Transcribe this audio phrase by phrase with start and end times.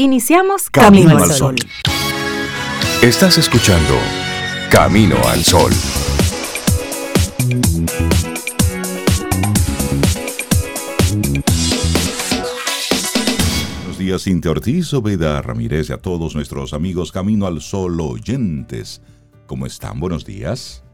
[0.00, 1.56] Iniciamos Camino, al Sol.
[3.02, 3.94] Estás escuchando
[4.70, 5.72] Camino al Sol.
[13.80, 19.02] Buenos días, Cintia Ortiz, Obeda Ramírez y a todos nuestros amigos Camino al Sol oyentes.
[19.48, 19.98] ¿Cómo están?
[19.98, 20.84] Buenos días.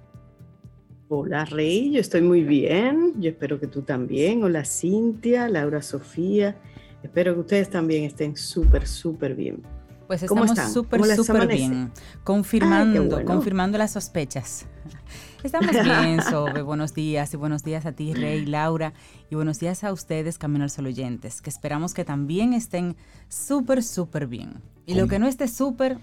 [1.10, 3.12] Hola Rey, yo estoy muy bien.
[3.18, 4.42] Yo espero que tú también.
[4.44, 6.56] Hola Cintia, Laura Sofía.
[7.04, 9.62] Espero que ustedes también estén súper, súper bien.
[10.06, 11.92] Pues estamos súper, súper bien.
[12.24, 14.66] Confirmando, confirmando las sospechas.
[15.44, 16.62] Estamos bien, Sobe.
[16.62, 18.94] Buenos días y buenos días a ti, Rey, Laura.
[19.30, 22.96] Y buenos días a ustedes, Camino al Sol oyentes, que esperamos que también estén
[23.28, 24.62] súper, súper bien.
[24.86, 25.98] Y lo que no esté súper,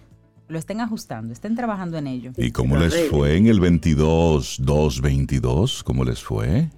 [0.50, 2.32] lo estén ajustando, estén trabajando en ello.
[2.38, 5.84] ¿Y cómo les fue en el 22, 222?
[5.84, 6.70] ¿Cómo les fue?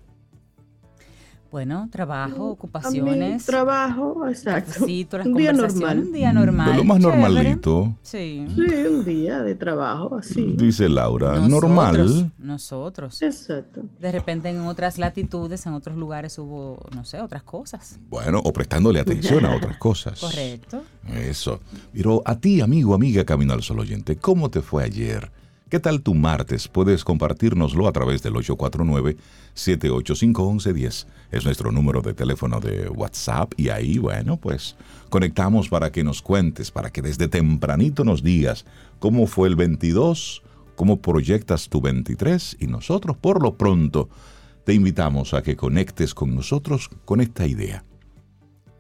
[1.54, 3.46] Bueno, trabajo, ocupaciones.
[3.46, 4.86] trabajo, exacto.
[4.86, 6.00] un día normal.
[6.00, 6.72] Un día normal.
[6.72, 7.96] De lo más normalito.
[8.02, 8.48] Sí.
[8.56, 10.56] Sí, un día de trabajo, así.
[10.58, 12.32] Dice Laura, normal.
[12.40, 13.22] Nosotros.
[13.22, 13.84] Exacto.
[14.00, 18.00] De repente en otras latitudes, en otros lugares hubo, no sé, otras cosas.
[18.10, 20.20] Bueno, o prestándole atención a otras cosas.
[20.20, 20.82] Correcto.
[21.14, 21.60] Eso.
[21.94, 25.30] Pero a ti, amigo, amiga Camino al Sol oyente, ¿cómo te fue ayer?
[25.74, 26.68] ¿Qué tal tu martes?
[26.68, 31.08] Puedes compartirnoslo a través del 849-785-1110.
[31.32, 34.76] Es nuestro número de teléfono de WhatsApp y ahí, bueno, pues
[35.10, 38.68] conectamos para que nos cuentes, para que desde tempranito nos digas
[39.00, 40.44] cómo fue el 22,
[40.76, 44.10] cómo proyectas tu 23 y nosotros por lo pronto
[44.66, 47.84] te invitamos a que conectes con nosotros con esta idea.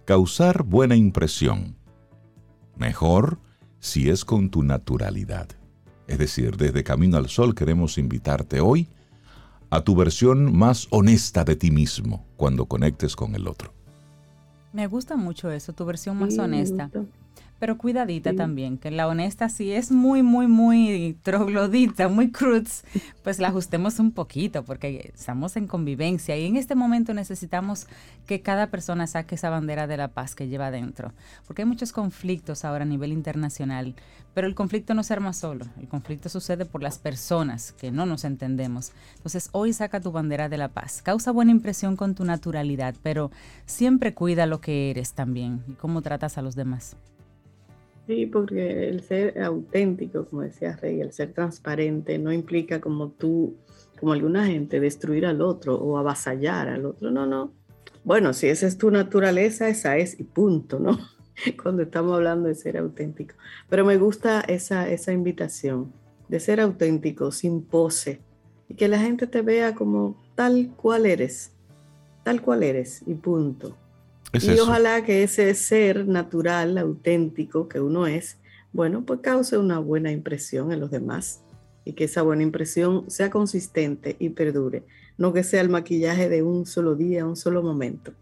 [0.06, 1.76] Causar buena impresión.
[2.78, 3.40] Mejor
[3.80, 5.50] si es con tu naturalidad.
[6.08, 8.90] Es decir, desde Camino al Sol queremos invitarte hoy
[9.70, 13.74] a tu versión más honesta de ti mismo cuando conectes con el otro.
[14.72, 16.90] Me gusta mucho eso, tu versión más honesta
[17.64, 22.84] pero cuidadita también, que la honesta si es muy, muy, muy troglodita, muy cruz,
[23.24, 27.88] pues la ajustemos un poquito, porque estamos en convivencia y en este momento necesitamos
[28.26, 31.14] que cada persona saque esa bandera de la paz que lleva adentro,
[31.48, 33.96] porque hay muchos conflictos ahora a nivel internacional,
[34.34, 38.06] pero el conflicto no se arma solo, el conflicto sucede por las personas que no
[38.06, 38.92] nos entendemos.
[39.16, 43.32] Entonces hoy saca tu bandera de la paz, causa buena impresión con tu naturalidad, pero
[43.66, 46.98] siempre cuida lo que eres también y cómo tratas a los demás.
[48.06, 53.56] Sí, porque el ser auténtico, como decía Rey, el ser transparente no implica como tú,
[53.98, 57.12] como alguna gente, destruir al otro o avasallar al otro.
[57.12, 57.54] No, no.
[58.04, 61.00] Bueno, si esa es tu naturaleza, esa es y punto, ¿no?
[61.64, 63.36] Cuando estamos hablando de ser auténtico.
[63.70, 65.94] Pero me gusta esa, esa invitación
[66.28, 68.20] de ser auténtico, sin pose,
[68.68, 71.54] y que la gente te vea como tal cual eres,
[72.24, 73.78] tal cual eres y punto
[74.34, 78.38] y ojalá que ese ser natural, auténtico que uno es,
[78.72, 81.42] bueno, pues cause una buena impresión en los demás
[81.86, 84.84] y que esa buena impresión sea consistente y perdure.
[85.18, 88.14] No que sea el maquillaje de un solo día, un solo momento,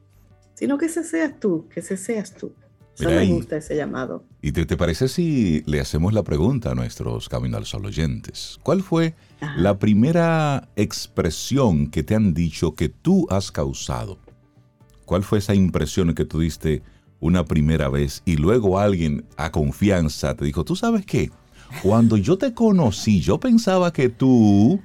[0.53, 2.51] sino que ese seas tú, que ese seas tú.
[2.99, 4.25] Eso me gusta ese llamado.
[4.41, 8.59] ¿Y te, parece si le hacemos la pregunta a nuestros Camino al Sol oyentes?
[8.61, 9.16] ¿Cuál fue
[9.57, 14.19] la primera expresión que te han dicho que tú has causado?
[15.11, 16.83] ¿Cuál fue esa impresión que tú diste
[17.19, 21.29] una primera vez y luego alguien a confianza te dijo, tú sabes qué,
[21.83, 24.79] cuando yo te conocí, yo pensaba que tú...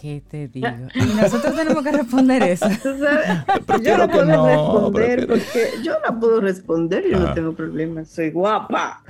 [0.00, 0.68] ¿Qué te digo?
[0.94, 2.68] Y nosotros tenemos que responder eso.
[3.82, 9.02] yo no puedo responder porque yo no puedo responder, yo no tengo problema, soy guapa.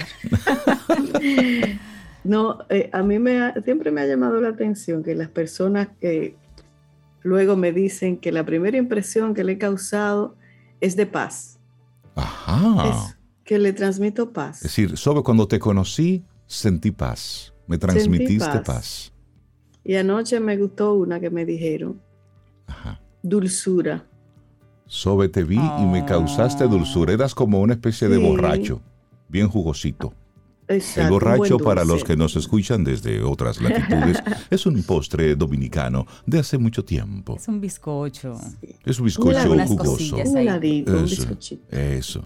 [2.25, 6.43] no, eh, a mí me siempre me ha llamado la atención que las personas que
[7.25, 10.37] Luego me dicen que la primera impresión que le he causado
[10.81, 11.59] es de paz.
[12.15, 12.89] Ajá.
[12.89, 14.59] Es que le transmito paz.
[14.59, 17.53] Es decir, sobre cuando te conocí, sentí paz.
[17.67, 19.11] Me transmitiste paz.
[19.83, 22.01] Y anoche me gustó una que me dijeron.
[22.67, 23.01] Ajá.
[23.23, 24.07] Dulzura.
[24.87, 27.15] Sobe te vi y me causaste dulzura.
[27.15, 28.83] Eras como una especie de borracho,
[29.29, 30.13] bien jugosito
[30.69, 36.39] el borracho, para los que nos escuchan desde otras latitudes, es un postre dominicano de
[36.39, 37.37] hace mucho tiempo.
[37.37, 38.39] Es un bizcocho.
[38.85, 40.17] Es un bizcocho jugoso.
[40.17, 41.09] Un heladito, un
[41.71, 42.25] Eso.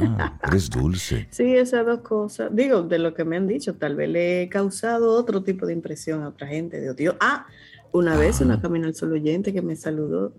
[0.00, 1.28] Ah, es dulce.
[1.36, 2.50] Sí, esas dos cosas.
[2.54, 5.74] Digo, de lo que me han dicho, tal vez le he causado otro tipo de
[5.74, 6.80] impresión a otra gente.
[6.80, 7.16] De odio.
[7.20, 7.46] Ah,
[7.92, 10.32] una vez una Camino al Sol oyente que me saludó,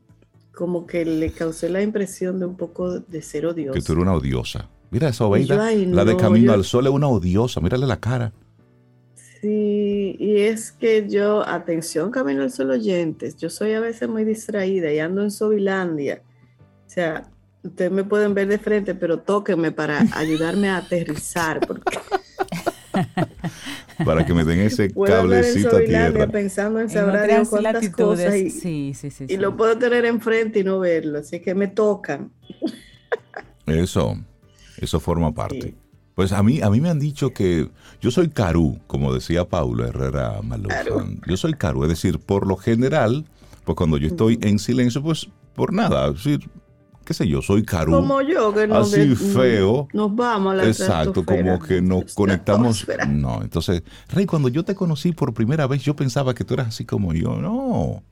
[0.53, 3.73] como que le causé la impresión de un poco de ser odiosa.
[3.77, 4.69] Que tú eres una odiosa.
[4.89, 8.31] Mira esa oveja, la de Camino al Sol es una odiosa, mírale la cara.
[9.41, 14.23] Sí, y es que yo, atención Camino al Sol oyentes, yo soy a veces muy
[14.23, 16.21] distraída y ando en Sobilandia.
[16.85, 17.29] O sea,
[17.67, 21.59] Ustedes me pueden ver de frente, pero tóquenme para ayudarme a aterrizar.
[24.05, 26.27] para que me den ese cablecito a tierra.
[26.27, 30.63] pensando en saber cuántas cosas y, sí, sí, sí, y lo puedo tener enfrente y
[30.63, 32.31] no verlo, así que me tocan.
[33.65, 34.17] Eso,
[34.77, 35.75] eso forma parte.
[36.15, 37.69] Pues a mí, a mí me han dicho que
[38.01, 41.21] yo soy carú, como decía Paulo Herrera Malufan.
[41.27, 43.25] Yo soy carú, es decir, por lo general,
[43.65, 46.49] pues cuando yo estoy en silencio, pues por nada, es decir,
[47.05, 47.91] qué sé yo, soy carú.
[47.91, 49.87] Como yo, que no así feo.
[49.93, 52.85] Nos vamos a la Exacto, como que nos conectamos.
[53.09, 56.69] No, entonces, Rey, cuando yo te conocí por primera vez, yo pensaba que tú eras
[56.69, 57.37] así como yo.
[57.37, 58.03] No.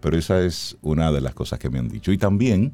[0.00, 2.10] Pero esa es una de las cosas que me han dicho.
[2.10, 2.72] Y también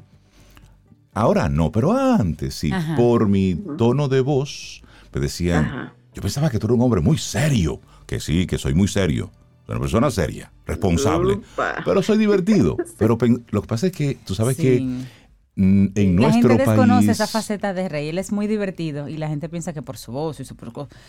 [1.17, 6.59] Ahora no, pero antes sí, por mi tono de voz, me decían, yo pensaba que
[6.59, 9.31] tú eras un hombre muy serio, que sí, que soy muy serio,
[9.65, 11.39] soy una persona seria, responsable,
[11.83, 12.77] pero soy divertido.
[12.99, 13.17] Pero
[13.49, 14.77] lo que pasa es que tú sabes que
[15.57, 18.09] en la nuestro gente desconoce esa faceta de rey.
[18.09, 20.55] Él es muy divertido y la gente piensa que por su voz y su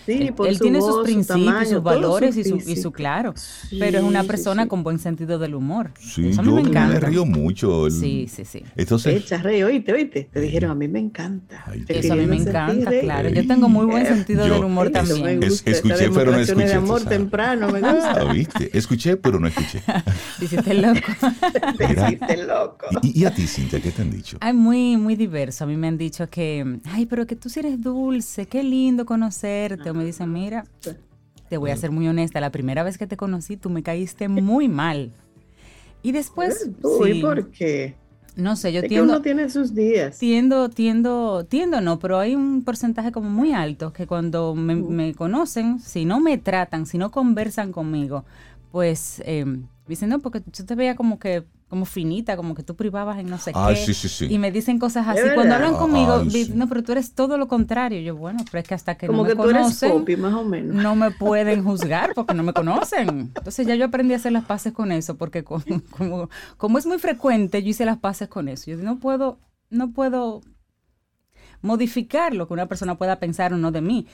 [0.06, 3.34] sí, él, tiene sus principios, sus valores y, su, y, su, claro.
[3.78, 5.92] pero es una persona con buen sentido del humor.
[6.00, 7.90] Sí, yo me, me, río mucho.
[7.90, 8.62] Sí, sí, sí.
[8.76, 10.28] Entonces, Echa, rey, oíste, oíste.
[10.32, 11.64] Te dijeron, a mí me encanta.
[11.88, 13.28] Eso a mí me encanta, claro.
[13.28, 15.42] Yo tengo muy buen sentido del humor también.
[15.42, 16.66] escuché, pero no escuché.
[16.66, 18.32] de amor temprano, me gusta.
[18.32, 18.76] ¿viste?
[18.76, 19.82] Escuché, pero no escuché.
[20.40, 21.00] Dijiste loco.
[21.78, 22.86] Dijiste loco.
[23.02, 24.37] ¿Y, ¿Y a ti, Cintia, qué te han dicho?
[24.40, 25.64] Ay, muy, muy diverso.
[25.64, 29.04] A mí me han dicho que, ay, pero que tú sí eres dulce, qué lindo
[29.06, 29.90] conocerte.
[29.90, 30.64] O me dicen, mira,
[31.48, 34.28] te voy a ser muy honesta, la primera vez que te conocí tú me caíste
[34.28, 35.12] muy mal.
[36.02, 36.70] Y después...
[37.04, 37.96] sí, ¿por qué?
[38.36, 39.12] No sé, yo tiendo...
[39.12, 40.16] uno tiene sus días.
[40.18, 45.12] Tiendo, tiendo, tiendo no, pero hay un porcentaje como muy alto que cuando me, me
[45.14, 48.24] conocen, si no me tratan, si no conversan conmigo,
[48.70, 49.44] pues eh,
[49.88, 53.28] dicen, no, porque yo te veía como que como finita, como que tú privabas en
[53.28, 54.26] no sé qué.
[54.30, 55.20] Y me dicen cosas así.
[55.34, 56.22] Cuando hablan conmigo,
[56.54, 58.00] no, pero tú eres todo lo contrario.
[58.00, 60.74] Yo, bueno, pero es que hasta que no me conocen, más o menos.
[60.74, 63.32] no me pueden juzgar porque no me conocen.
[63.36, 66.98] Entonces ya yo aprendí a hacer las paces con eso, porque como, como, es muy
[66.98, 68.70] frecuente, yo hice las paces con eso.
[68.70, 69.38] Yo no puedo,
[69.68, 70.40] no puedo
[71.60, 74.06] modificar lo que una persona pueda pensar o no de mí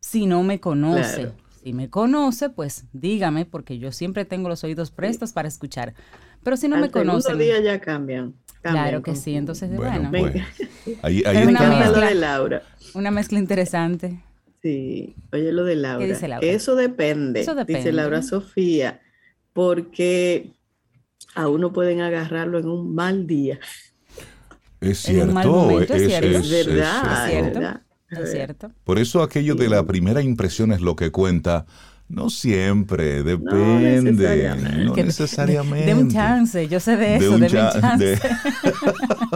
[0.00, 1.32] si no me conoce.
[1.62, 5.94] Si me conoce, pues dígame, porque yo siempre tengo los oídos prestos para escuchar.
[6.48, 7.36] Pero si no me conocen.
[7.36, 8.32] día ya cambian.
[8.62, 10.08] claro que sí, entonces bueno.
[10.08, 10.42] bueno.
[11.02, 12.62] Ahí, una mezcla, de Laura.
[12.94, 14.22] Una mezcla interesante.
[14.62, 16.06] Sí, oye lo de Laura.
[16.06, 16.46] ¿Qué dice Laura?
[16.46, 19.02] Eso depende, Eso depende, dice Laura Sofía,
[19.52, 20.54] porque
[21.34, 23.60] a uno pueden agarrarlo en un mal día.
[24.80, 27.80] Es cierto, es, es, es, verdad, es cierto.
[28.08, 28.72] Es cierto.
[28.84, 31.66] Por eso aquello de la primera impresión es lo que cuenta.
[32.08, 34.54] No siempre, depende.
[34.84, 35.86] No necesariamente.
[35.86, 38.18] De, un chance, yo sé de eso, de, un, chance.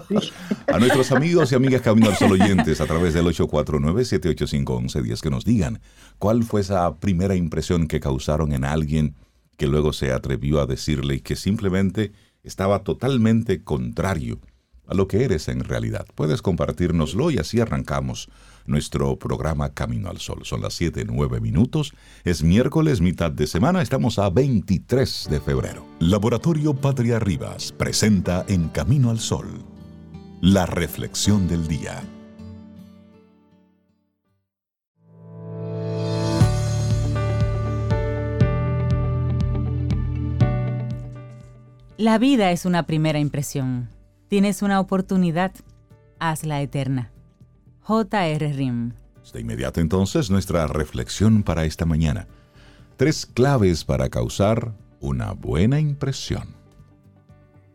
[0.67, 5.45] a nuestros amigos y amigas Camino al Sol oyentes a través del 849-785-1110 que nos
[5.45, 5.81] digan
[6.19, 9.17] cuál fue esa primera impresión que causaron en alguien
[9.59, 14.41] que luego se atrevió a decirle que simplemente estaba totalmente contrario
[14.87, 16.07] a lo que eres en realidad.
[16.15, 18.29] Puedes compartirnoslo y así arrancamos
[18.67, 20.41] nuestro programa Camino al Sol.
[20.45, 21.93] Son las 7, 9 minutos.
[22.25, 23.83] Es miércoles, mitad de semana.
[23.83, 25.87] Estamos a 23 de febrero.
[25.99, 29.47] Laboratorio Patria Rivas presenta en Camino al Sol
[30.43, 32.03] la reflexión del día.
[41.97, 43.89] La vida es una primera impresión.
[44.27, 45.53] Tienes una oportunidad.
[46.19, 47.12] Hazla eterna.
[47.83, 48.53] J.R.
[48.53, 48.93] Rim.
[49.33, 52.29] De inmediato entonces nuestra reflexión para esta mañana.
[52.97, 56.49] Tres claves para causar una buena impresión.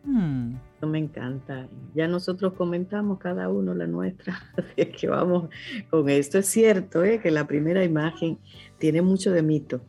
[0.05, 0.55] Hmm.
[0.81, 1.67] Me encanta.
[1.95, 5.49] Ya nosotros comentamos cada uno la nuestra, así que vamos
[5.89, 6.37] con esto.
[6.37, 7.19] Es cierto ¿eh?
[7.19, 8.37] que la primera imagen
[8.77, 9.81] tiene mucho de mito.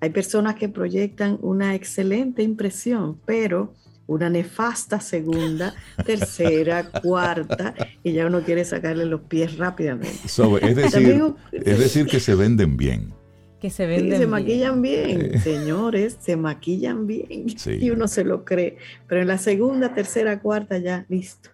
[0.00, 3.72] Hay personas que proyectan una excelente impresión, pero
[4.06, 10.18] una nefasta segunda, tercera, cuarta, y ya uno quiere sacarle los pies rápidamente.
[10.24, 13.14] es, decir, que se venden bien.
[13.60, 17.46] Que se venden se maquillan bien, señores, se maquillan bien.
[17.80, 18.76] Y uno se lo cree.
[19.08, 21.50] Pero en la segunda, tercera, cuarta ya, listo.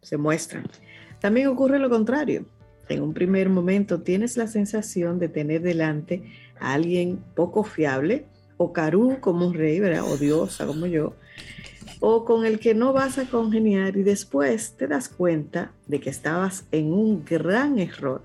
[0.00, 0.64] Se muestran.
[1.20, 2.46] También ocurre lo contrario.
[2.88, 6.24] En un primer momento tienes la sensación de tener delante
[6.58, 8.26] a alguien poco fiable,
[8.62, 11.14] o Carú como un rey, o diosa como yo,
[11.98, 16.10] o con el que no vas a congeniar y después te das cuenta de que
[16.10, 18.22] estabas en un gran error.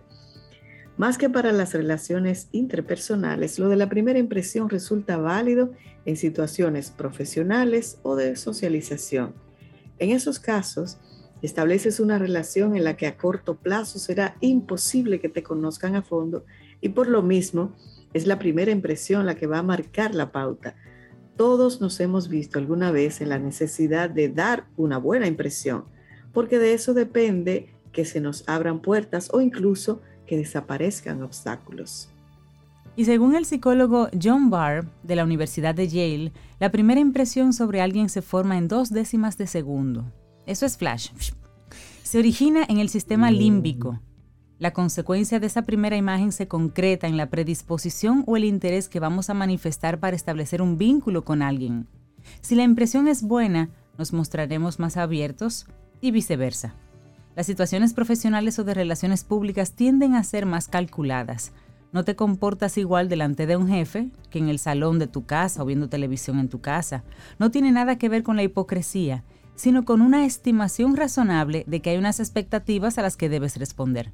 [0.97, 5.71] Más que para las relaciones interpersonales, lo de la primera impresión resulta válido
[6.03, 9.33] en situaciones profesionales o de socialización.
[9.99, 10.97] En esos casos,
[11.41, 16.01] Estableces una relación en la que a corto plazo será imposible que te conozcan a
[16.01, 16.43] fondo
[16.81, 17.75] y por lo mismo
[18.15, 20.75] es la primera impresión la que va a marcar la pauta.
[21.35, 25.83] Todos nos hemos visto alguna vez en la necesidad de dar una buena impresión,
[26.31, 32.09] porque de eso depende que se nos abran puertas o incluso que desaparezcan obstáculos.
[32.95, 36.31] Y según el psicólogo John Barr de la Universidad de Yale,
[36.61, 40.13] la primera impresión sobre alguien se forma en dos décimas de segundo.
[40.45, 41.09] Eso es flash.
[42.03, 43.99] Se origina en el sistema límbico.
[44.57, 49.01] La consecuencia de esa primera imagen se concreta en la predisposición o el interés que
[49.01, 51.87] vamos a manifestar para establecer un vínculo con alguien.
[52.39, 55.67] Si la impresión es buena, nos mostraremos más abiertos
[55.99, 56.73] y viceversa.
[57.35, 61.51] Las situaciones profesionales o de relaciones públicas tienden a ser más calculadas.
[61.91, 65.63] No te comportas igual delante de un jefe que en el salón de tu casa
[65.63, 67.03] o viendo televisión en tu casa.
[67.39, 71.89] No tiene nada que ver con la hipocresía, sino con una estimación razonable de que
[71.89, 74.13] hay unas expectativas a las que debes responder.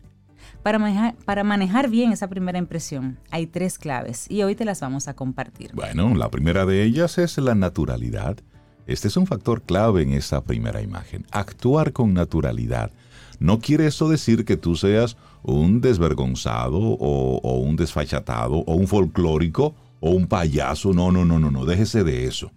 [0.63, 5.15] Para manejar, bien esa primera impresión hay tres claves y hoy te las vamos a
[5.15, 5.71] compartir.
[5.73, 8.37] Bueno, la primera de ellas es la naturalidad.
[8.85, 11.25] Este es un factor clave en esa primera imagen.
[11.31, 12.91] Actuar con naturalidad.
[13.39, 19.73] No quiere eso decir que tú seas un desvergonzado o, un desfachatado o un folclórico
[19.99, 20.93] o un payaso.
[20.93, 21.65] No, no, no, no, no.
[21.65, 22.51] Déjese de eso.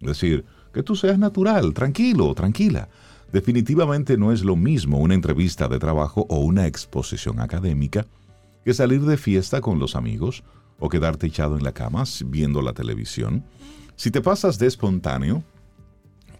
[0.00, 2.88] Es decir, que tú seas natural, tranquilo, tranquila.
[3.32, 8.06] Definitivamente no es lo mismo una entrevista de trabajo o una exposición académica
[8.64, 10.44] que salir de fiesta con los amigos
[10.78, 13.44] o quedarte echado en la cama viendo la televisión.
[13.96, 15.42] Si te pasas de espontáneo,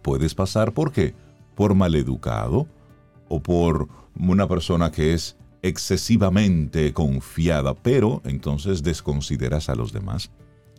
[0.01, 1.15] puedes pasar por qué?
[1.55, 2.67] Por maleducado,
[3.27, 10.29] o por una persona que es excesivamente confiada, pero entonces desconsideras a los demás.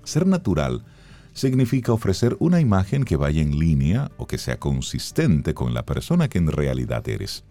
[0.05, 0.85] Ser natural
[1.35, 6.29] significa ofrecer una imagen que vaya en línea o que sea consistente con la persona
[6.29, 7.45] que en realidad eres.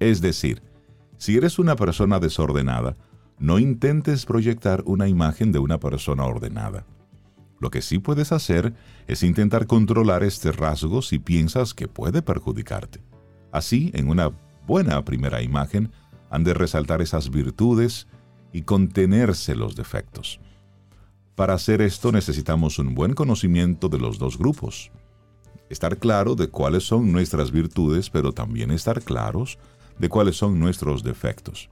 [0.00, 0.62] Es decir,
[1.18, 2.96] si eres una persona desordenada,
[3.38, 6.86] no intentes proyectar una imagen de una persona ordenada.
[7.60, 8.74] Lo que sí puedes hacer
[9.06, 13.00] es intentar controlar este rasgo si piensas que puede perjudicarte.
[13.52, 14.30] Así, en una
[14.66, 15.90] buena primera imagen,
[16.30, 18.08] han de resaltar esas virtudes
[18.52, 20.40] y contenerse los defectos.
[21.36, 24.90] Para hacer esto necesitamos un buen conocimiento de los dos grupos.
[25.68, 29.58] Estar claro de cuáles son nuestras virtudes, pero también estar claros
[29.98, 31.68] de cuáles son nuestros defectos.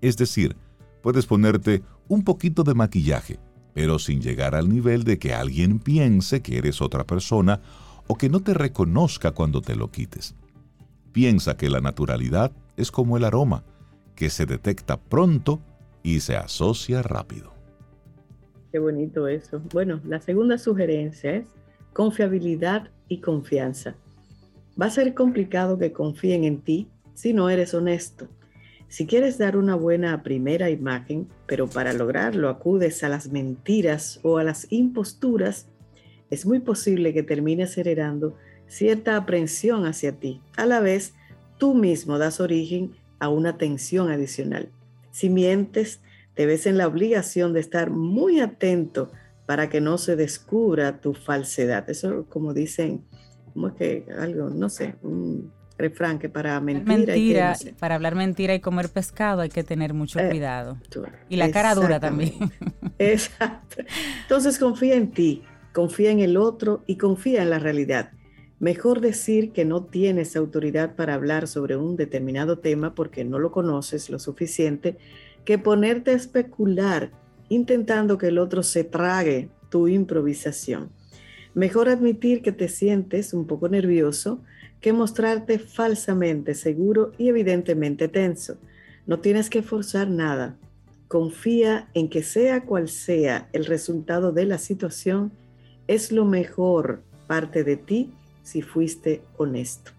[0.00, 0.56] Es decir,
[1.02, 3.40] puedes ponerte un poquito de maquillaje,
[3.74, 7.60] pero sin llegar al nivel de que alguien piense que eres otra persona
[8.06, 10.36] o que no te reconozca cuando te lo quites.
[11.10, 13.64] Piensa que la naturalidad es como el aroma,
[14.14, 15.60] que se detecta pronto
[16.04, 17.59] y se asocia rápido.
[18.72, 19.60] Qué bonito eso.
[19.72, 21.46] Bueno, la segunda sugerencia es
[21.92, 23.96] confiabilidad y confianza.
[24.80, 28.28] Va a ser complicado que confíen en ti si no eres honesto.
[28.88, 34.38] Si quieres dar una buena primera imagen, pero para lograrlo acudes a las mentiras o
[34.38, 35.68] a las imposturas,
[36.30, 38.36] es muy posible que termines heredando
[38.66, 40.40] cierta aprensión hacia ti.
[40.56, 41.14] A la vez,
[41.58, 44.70] tú mismo das origen a una tensión adicional.
[45.10, 46.00] Si mientes,
[46.40, 49.12] te ves en la obligación de estar muy atento
[49.44, 51.90] para que no se descubra tu falsedad.
[51.90, 53.04] Eso como dicen,
[53.52, 58.54] como es que algo, no sé, un refrán que para mentir mentira, para hablar mentira
[58.54, 60.78] y comer pescado hay que tener mucho eh, cuidado.
[61.28, 62.32] y la cara dura también.
[62.98, 63.82] Exacto.
[64.22, 65.42] Entonces confía en ti,
[65.74, 68.12] confía en el otro y confía en la realidad.
[68.60, 73.52] Mejor decir que no tienes autoridad para hablar sobre un determinado tema porque no lo
[73.52, 74.96] conoces lo suficiente
[75.44, 77.10] que ponerte a especular
[77.48, 80.90] intentando que el otro se trague tu improvisación.
[81.54, 84.40] Mejor admitir que te sientes un poco nervioso
[84.80, 88.56] que mostrarte falsamente seguro y evidentemente tenso.
[89.06, 90.56] No tienes que forzar nada.
[91.08, 95.32] Confía en que sea cual sea el resultado de la situación,
[95.88, 99.90] es lo mejor parte de ti si fuiste honesto.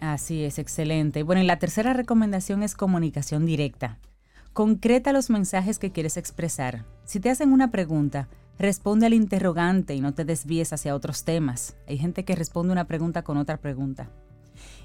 [0.00, 1.22] Así es, excelente.
[1.22, 3.98] Bueno, y la tercera recomendación es comunicación directa.
[4.58, 6.84] Concreta los mensajes que quieres expresar.
[7.04, 8.26] Si te hacen una pregunta,
[8.58, 11.76] responde al interrogante y no te desvíes hacia otros temas.
[11.86, 14.10] Hay gente que responde una pregunta con otra pregunta.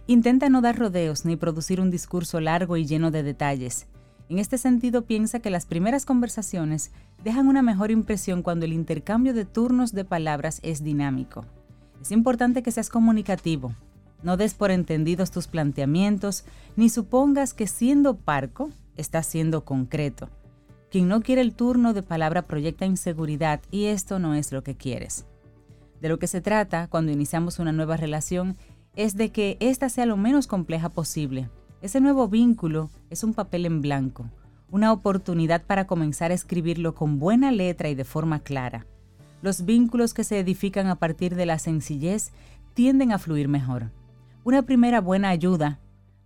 [0.05, 3.87] Intenta no dar rodeos ni producir un discurso largo y lleno de detalles.
[4.29, 6.91] En este sentido, piensa que las primeras conversaciones
[7.23, 11.45] dejan una mejor impresión cuando el intercambio de turnos de palabras es dinámico.
[11.99, 13.73] Es importante que seas comunicativo.
[14.21, 20.29] No des por entendidos tus planteamientos, ni supongas que siendo parco estás siendo concreto.
[20.91, 24.75] Quien no quiere el turno de palabra proyecta inseguridad y esto no es lo que
[24.75, 25.25] quieres.
[26.01, 28.57] De lo que se trata cuando iniciamos una nueva relación
[28.95, 31.49] es de que ésta sea lo menos compleja posible.
[31.81, 34.29] Ese nuevo vínculo es un papel en blanco,
[34.69, 38.85] una oportunidad para comenzar a escribirlo con buena letra y de forma clara.
[39.41, 42.31] Los vínculos que se edifican a partir de la sencillez
[42.73, 43.91] tienden a fluir mejor.
[44.43, 45.79] Una primera buena ayuda,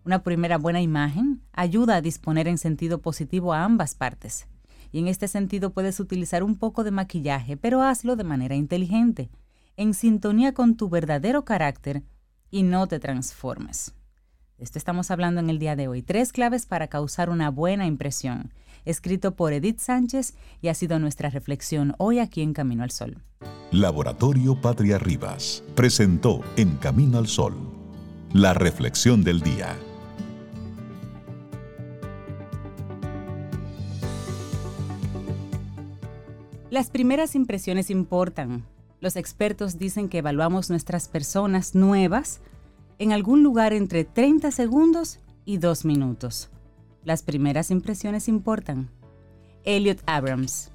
[0.07, 4.47] una primera buena imagen, ayuda a disponer en sentido positivo a ambas partes.
[4.91, 9.29] Y en este sentido puedes utilizar un poco de maquillaje, pero hazlo de manera inteligente,
[9.75, 12.03] en sintonía con tu verdadero carácter
[12.49, 13.93] y no te transformes.
[14.57, 16.01] Esto estamos hablando en el día de hoy.
[16.01, 18.53] Tres claves para causar una buena impresión
[18.85, 23.17] escrito por Edith Sánchez y ha sido nuestra reflexión hoy aquí en Camino al Sol.
[23.71, 27.77] Laboratorio Patria Rivas presentó En Camino al Sol
[28.33, 29.75] la reflexión del día.
[36.69, 38.65] Las primeras impresiones importan.
[38.99, 42.41] Los expertos dicen que evaluamos nuestras personas nuevas
[42.99, 46.49] en algún lugar entre 30 segundos y 2 minutos.
[47.05, 48.89] Las primeras impresiones importan.
[49.63, 50.69] Elliot Abrams.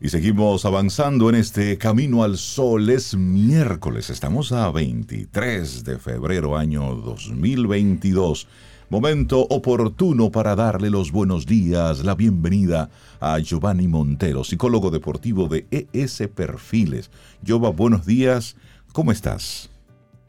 [0.00, 2.90] Y seguimos avanzando en este camino al sol.
[2.90, 8.48] Es miércoles, estamos a 23 de febrero año 2022.
[8.94, 15.66] Momento oportuno para darle los buenos días, la bienvenida a Giovanni Montero, psicólogo deportivo de
[15.72, 17.10] ES Perfiles.
[17.44, 18.54] Giova, buenos días,
[18.92, 19.68] ¿cómo estás?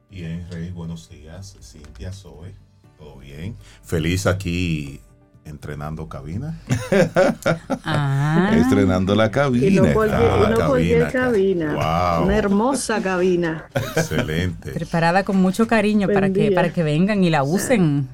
[0.10, 1.56] Bien, Rey, buenos días.
[1.62, 2.56] Cintia, Zoe.
[2.98, 3.56] Todo bien.
[3.84, 5.00] Feliz aquí
[5.46, 6.60] entrenando cabina.
[7.86, 8.52] ah.
[8.56, 9.68] Estrenando la cabina.
[9.68, 12.20] Y no cualquier, cabina.
[12.24, 13.68] Una hermosa cabina.
[13.76, 14.72] Excelente.
[14.72, 18.10] Preparada con mucho cariño para que, para que vengan y la usen.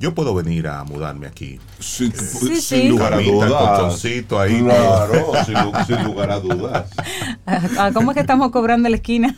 [0.00, 1.60] Yo puedo venir a mudarme aquí.
[1.78, 4.02] Sí, sí, sin lugar a dudas.
[4.02, 4.62] ahí.
[4.62, 5.32] Claro,
[5.86, 6.90] sin, lugar a dudas.
[7.44, 9.36] Ah, ¿Cómo es que estamos cobrando la esquina?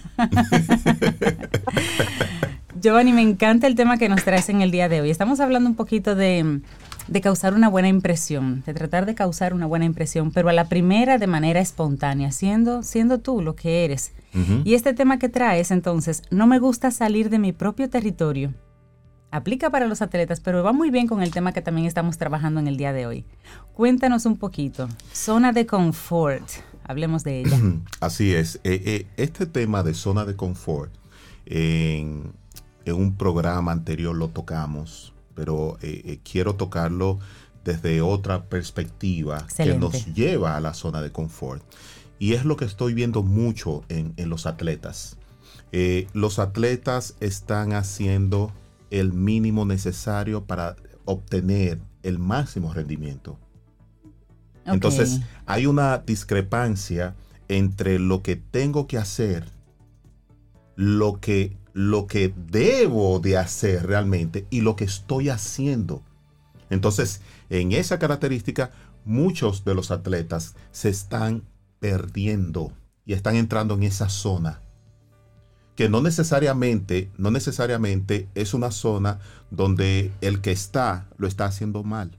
[2.80, 5.10] Giovanni, me encanta el tema que nos traes en el día de hoy.
[5.10, 6.60] Estamos hablando un poquito de,
[7.20, 11.18] causar una buena impresión, de tratar de causar una buena impresión, pero a la primera
[11.18, 14.12] de manera espontánea, siendo, siendo tú lo que eres.
[14.64, 18.54] Y este tema que traes, entonces, no me gusta salir de mi propio territorio.
[19.32, 22.60] Aplica para los atletas, pero va muy bien con el tema que también estamos trabajando
[22.60, 23.24] en el día de hoy.
[23.72, 24.90] Cuéntanos un poquito.
[25.10, 26.46] Zona de confort.
[26.84, 27.58] Hablemos de ella.
[28.00, 28.56] Así es.
[28.56, 30.92] Eh, eh, este tema de zona de confort
[31.46, 32.34] en
[32.84, 37.18] en un programa anterior lo tocamos, pero eh, quiero tocarlo
[37.64, 41.62] desde otra perspectiva que nos lleva a la zona de confort.
[42.18, 45.16] Y es lo que estoy viendo mucho en, los atletas.
[46.12, 48.52] Los atletas están haciendo
[48.92, 50.76] el mínimo necesario para
[51.06, 53.38] obtener el máximo rendimiento.
[54.66, 57.16] Entonces, hay una discrepancia
[57.48, 59.46] entre lo que tengo que hacer,
[60.76, 66.02] lo que lo que debo de hacer realmente y lo que estoy haciendo.
[66.68, 68.72] Entonces, en esa característica,
[69.06, 71.44] muchos de los atletas se están
[71.80, 72.74] perdiendo
[73.06, 74.60] y están entrando en esa zona
[75.74, 79.18] que no necesariamente, no necesariamente es una zona
[79.50, 82.18] donde el que está lo está haciendo mal.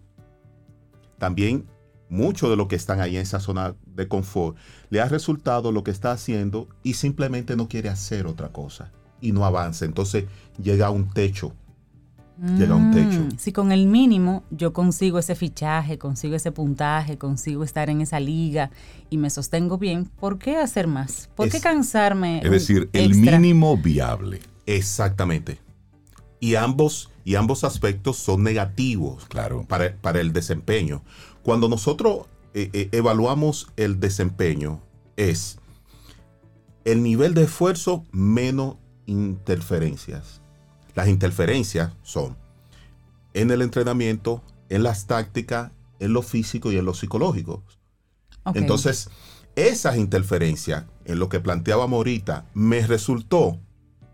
[1.18, 1.68] También
[2.10, 4.58] mucho de lo que están ahí en esa zona de confort
[4.89, 9.32] le ha resultado lo que está haciendo y simplemente no quiere hacer otra cosa y
[9.32, 9.86] no avanza.
[9.86, 10.26] Entonces
[10.62, 11.54] llega a un techo.
[12.41, 13.19] Llega a un techo.
[13.19, 18.02] Mm, si con el mínimo yo consigo ese fichaje, consigo ese puntaje, consigo estar en
[18.02, 18.72] esa liga
[19.10, 21.30] y me sostengo bien, ¿por qué hacer más?
[21.36, 22.41] ¿Por qué cansarme?
[22.43, 24.39] Es decir, el mínimo viable.
[24.65, 25.60] Exactamente.
[26.39, 29.65] Y ambos, y ambos aspectos son negativos claro.
[29.67, 31.04] para, para el desempeño.
[31.41, 34.80] Cuando nosotros eh, eh, evaluamos el desempeño,
[35.17, 35.58] es
[36.86, 40.43] el nivel de esfuerzo menos interferencias.
[40.96, 42.38] Las interferencias son
[43.34, 47.64] en el entrenamiento, en las tácticas, en lo físico y en lo psicológico.
[48.54, 49.10] Entonces,
[49.56, 53.60] esas interferencias, en lo que planteábamos ahorita, me resultó,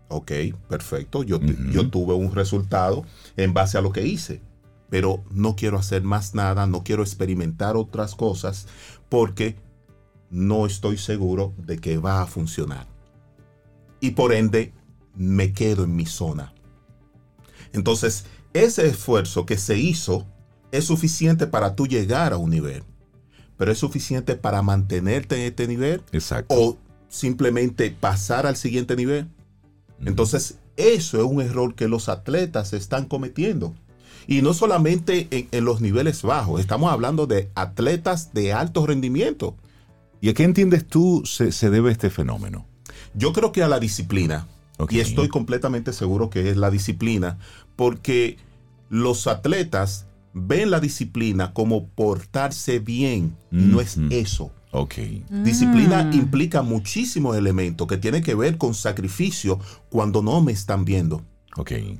[0.08, 0.32] ok,
[0.68, 1.40] perfecto, yo,
[1.72, 3.04] yo tuve un resultado
[3.36, 4.40] en base a lo que hice,
[4.88, 8.66] pero no quiero hacer más nada, no quiero experimentar otras cosas
[9.08, 9.56] porque
[10.30, 12.86] no estoy seguro de que va a funcionar.
[14.00, 14.72] Y por ende,
[15.14, 16.54] me quedo en mi zona.
[17.72, 20.26] Entonces, ese esfuerzo que se hizo
[20.72, 22.82] es suficiente para tú llegar a un nivel,
[23.56, 26.54] pero es suficiente para mantenerte en este nivel Exacto.
[26.54, 26.78] o
[27.08, 29.28] simplemente pasar al siguiente nivel.
[30.04, 33.74] Entonces, eso es un error que los atletas están cometiendo.
[34.26, 39.56] Y no solamente en, los niveles bajos, estamos hablando de atletas de alto rendimiento.
[40.20, 42.66] ¿Y a qué entiendes tú se, se debe este fenómeno?
[43.14, 44.46] Yo creo que a la disciplina
[44.88, 47.38] Y estoy completamente seguro que es la disciplina,
[47.76, 48.38] porque
[48.88, 54.52] los atletas ven la disciplina como portarse bien, no es eso.
[55.44, 56.12] Disciplina mm.
[56.12, 61.22] implica muchísimos elementos que tienen que ver con sacrificio cuando no me están viendo.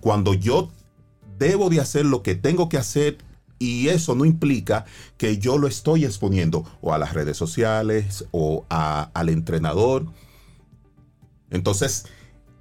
[0.01, 0.71] Cuando yo
[1.39, 3.19] debo de hacer lo que tengo que hacer
[3.59, 4.85] y eso no implica
[5.19, 10.07] que yo lo estoy exponiendo o a las redes sociales o al entrenador.
[11.51, 12.07] Entonces,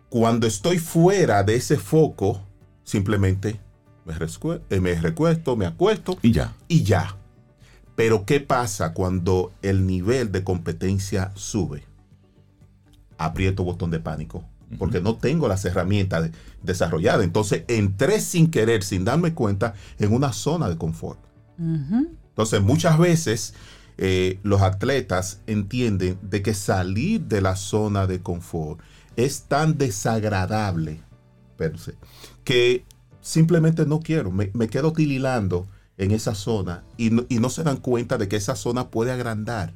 [0.09, 2.41] cuando estoy fuera de ese foco,
[2.83, 3.59] simplemente
[4.05, 4.13] me,
[4.69, 6.55] eh, me recuesto, me acuesto y ya.
[6.67, 7.15] Y ya.
[7.95, 11.83] Pero ¿qué pasa cuando el nivel de competencia sube?
[13.17, 14.43] Aprieto botón de pánico
[14.77, 16.29] porque no tengo las herramientas
[16.61, 17.23] desarrolladas.
[17.23, 21.19] Entonces entré sin querer, sin darme cuenta, en una zona de confort.
[21.57, 23.53] Entonces muchas veces
[23.97, 28.79] eh, los atletas entienden de que salir de la zona de confort
[29.15, 31.01] es tan desagradable
[32.43, 32.85] que
[33.21, 35.67] simplemente no quiero, me, quedo tililando
[35.97, 39.73] en esa zona y no, se dan cuenta de que esa zona puede agrandar,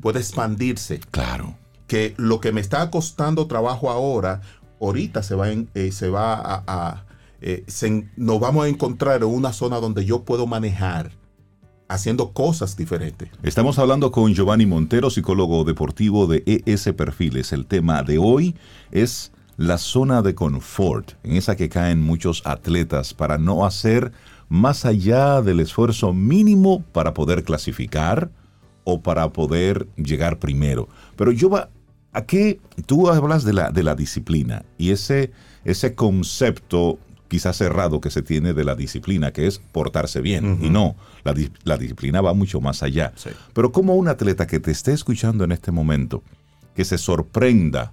[0.00, 1.00] puede expandirse.
[1.10, 1.56] Claro.
[1.86, 4.40] Que lo que me está costando trabajo ahora,
[4.80, 7.04] ahorita se va, eh, se va a,
[7.40, 7.64] eh,
[8.16, 11.12] nos vamos a encontrar en una zona donde yo puedo manejar
[11.88, 13.30] haciendo cosas diferentes.
[13.42, 17.52] Estamos hablando con Giovanni Montero, psicólogo deportivo de ES Perfiles.
[17.52, 18.54] El tema de hoy
[18.92, 24.12] es la zona de confort, en esa que caen muchos atletas para no hacer
[24.48, 28.30] más allá del esfuerzo mínimo para poder clasificar
[28.84, 30.88] o para poder llegar primero.
[31.16, 31.70] Pero yo va,
[32.12, 32.60] ¿a qué?
[32.86, 35.32] Tú hablas de la, disciplina y ese
[35.94, 40.58] concepto quizás cerrado que se tiene de la disciplina, que es portarse bien.
[40.62, 43.12] Y no, la, disciplina va mucho más allá.
[43.52, 46.22] Pero como un atleta que te esté escuchando en este momento,
[46.74, 47.92] que se sorprenda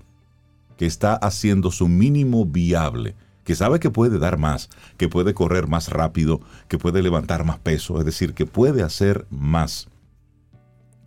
[0.78, 5.68] que está haciendo su mínimo viable, que sabe que puede dar más, que puede correr
[5.68, 9.88] más rápido, que puede levantar más peso, es decir, que puede hacer más.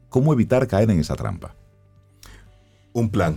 [0.09, 1.55] ¿Cómo evitar caer en esa trampa?
[2.93, 3.37] Un plan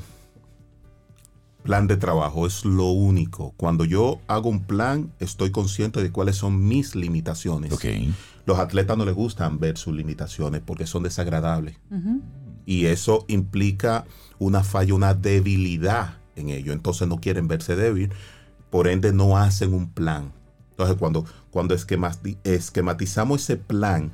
[1.63, 3.54] plan de trabajo, es lo único.
[3.58, 7.71] Cuando yo hago un plan, estoy consciente de cuáles son mis limitaciones.
[8.45, 11.78] Los atletas no les gustan ver sus limitaciones porque son desagradables.
[12.65, 14.06] Y eso implica
[14.39, 16.74] una falla, una debilidad en ello.
[16.74, 18.12] Entonces no quieren verse débil,
[18.69, 20.32] por ende no hacen un plan.
[20.71, 24.12] Entonces cuando, cuando esquematizamos ese plan,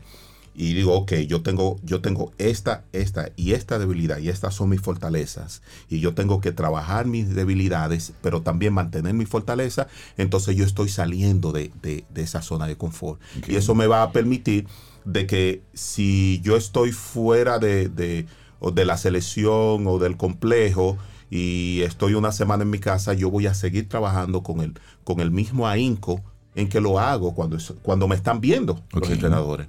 [0.59, 4.69] y digo, ok, yo tengo, yo tengo esta, esta y esta debilidad y estas son
[4.69, 10.55] mis fortalezas y yo tengo que trabajar mis debilidades, pero también mantener mi fortaleza, entonces
[10.55, 11.71] yo estoy saliendo de,
[12.15, 13.21] esa zona de confort.
[13.47, 14.65] Y eso me va a permitir
[15.05, 18.25] de que si yo estoy fuera de, de,
[18.73, 20.97] de la selección o del complejo,
[21.29, 25.19] y estoy una semana en mi casa, yo voy a seguir trabajando con el, con
[25.19, 26.23] el mismo ahínco
[26.55, 29.67] en que lo hago cuando, cuando me están viendo los entrenadores.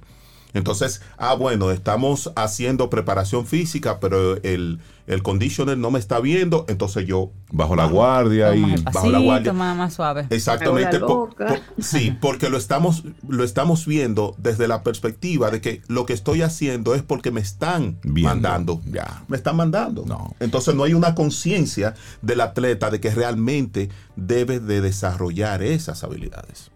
[0.53, 6.65] Entonces, ah, bueno, estamos haciendo preparación física, pero el, el conditioner no me está viendo,
[6.69, 9.53] entonces yo bajo la guardia y bajo la guardia.
[9.53, 10.25] más suave.
[10.29, 10.99] Exactamente.
[11.79, 16.41] sí, porque lo estamos lo estamos viendo desde la perspectiva de que lo que estoy
[16.41, 18.81] haciendo es porque me están mandando.
[18.85, 19.23] Ya.
[19.27, 20.03] Me están mandando.
[20.05, 20.35] No.
[20.39, 26.71] Entonces no hay una conciencia del atleta de que realmente debe de desarrollar esas habilidades.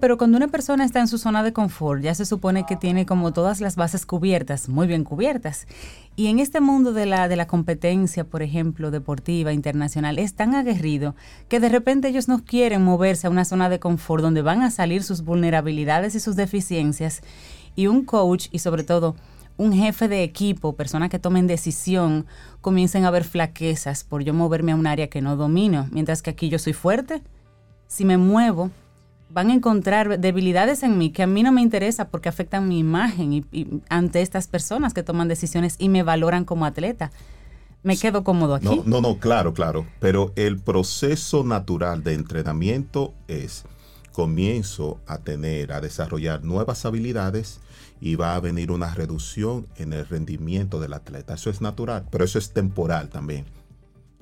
[0.00, 3.04] Pero cuando una persona está en su zona de confort, ya se supone que tiene
[3.04, 5.66] como todas las bases cubiertas, muy bien cubiertas.
[6.16, 10.54] Y en este mundo de la, de la competencia, por ejemplo, deportiva, internacional, es tan
[10.54, 11.14] aguerrido
[11.48, 14.70] que de repente ellos no quieren moverse a una zona de confort donde van a
[14.70, 17.20] salir sus vulnerabilidades y sus deficiencias.
[17.74, 19.14] Y un coach y sobre todo
[19.58, 22.24] un jefe de equipo, personas que tomen decisión,
[22.62, 26.30] comiencen a ver flaquezas por yo moverme a un área que no domino, mientras que
[26.30, 27.22] aquí yo soy fuerte.
[27.88, 28.70] Si me muevo,
[29.28, 32.78] van a encontrar debilidades en mí que a mí no me interesa porque afectan mi
[32.78, 37.10] imagen y, ante estas personas que toman decisiones y me valoran como atleta.
[37.82, 38.64] Me quedo cómodo aquí.
[38.66, 39.86] No, no, no, claro, claro.
[40.00, 43.64] Pero el proceso natural de entrenamiento es
[44.12, 47.60] comienzo a tener, a desarrollar nuevas habilidades
[48.00, 51.34] y va a venir una reducción en el rendimiento del atleta.
[51.34, 53.44] Eso es natural, pero eso es temporal también.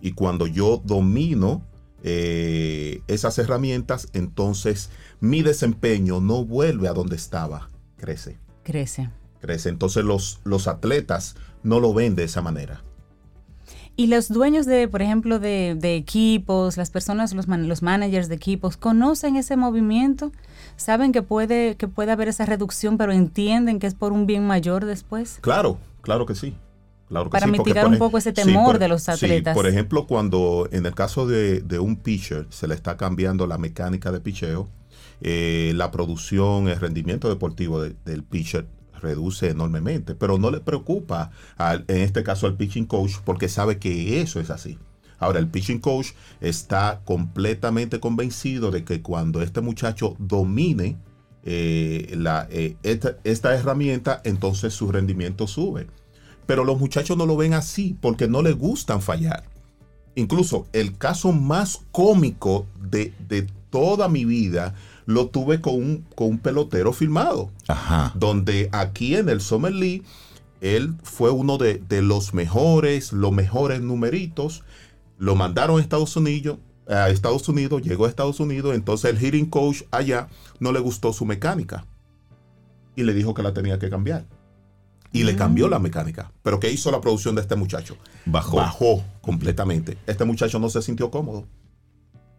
[0.01, 1.63] Y cuando yo domino
[2.07, 4.91] eh, esas herramientas, entonces
[5.21, 8.39] mi desempeño no vuelve a donde estaba, crece.
[8.63, 9.11] Crece.
[9.41, 9.71] Crece.
[9.71, 12.85] Entonces los, los atletas no lo ven de esa manera.
[13.97, 18.77] Y los dueños de, por ejemplo, de, equipos, las personas, los, los managers de equipos,
[18.77, 20.31] conocen ese movimiento,
[20.77, 24.47] saben que puede, que puede haber esa reducción, pero entienden que es por un bien
[24.47, 25.39] mayor después.
[25.41, 26.55] Claro, claro que sí.
[27.31, 29.55] Para mitigar un poco ese temor de los atletas.
[29.55, 34.13] por ejemplo, cuando en el caso de, un pitcher se le está cambiando la mecánica
[34.13, 34.69] de picheo,
[35.21, 38.67] eh, la producción, el rendimiento deportivo del pitcher
[39.01, 44.21] reduce enormemente, pero no le preocupa en este caso al pitching coach porque sabe que
[44.21, 44.79] eso es así.
[45.19, 46.09] Ahora, el pitching coach
[46.41, 50.99] está completamente convencido de que cuando este muchacho domine
[51.45, 55.87] eh, la, eh, esta, herramienta, entonces su rendimiento sube.
[56.47, 59.45] Pero los muchachos no lo ven así porque no les gustan fallar.
[60.15, 63.13] Incluso el caso más cómico de,
[63.71, 64.75] toda mi vida
[65.07, 67.51] lo tuve con un, con un pelotero filmado.
[68.15, 70.03] Donde aquí en el Summer League,
[70.61, 74.63] él fue uno de, de los mejores, los mejores numeritos.
[75.19, 79.47] Lo mandaron a Estados Unidos, a Estados Unidos, llegó a Estados Unidos, entonces el hitting
[79.47, 80.29] coach allá
[80.61, 81.87] no le gustó su mecánica
[82.97, 84.27] y le dijo que la tenía que cambiar.
[85.15, 86.33] Y le cambió la mecánica.
[86.43, 87.97] Pero ¿qué hizo la producción de este muchacho?
[88.27, 88.57] Bajó.
[88.57, 89.97] Bajó completamente.
[90.07, 91.47] Este muchacho no se sintió cómodo.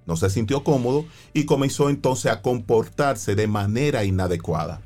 [0.06, 4.82] No se sintió cómodo y comenzó entonces a comportarse de manera inadecuada.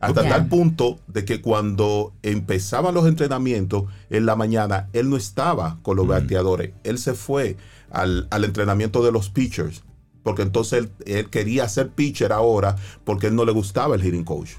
[0.00, 5.78] Hasta tal punto de que cuando empezaban los entrenamientos en la mañana, él no estaba
[5.82, 6.72] con los bateadores.
[6.84, 7.56] Él se fue
[7.90, 9.82] al, entrenamiento de los pitchers.
[10.22, 14.50] Porque entonces él, quería ser pitcher ahora porque él no le gustaba el hitting coach.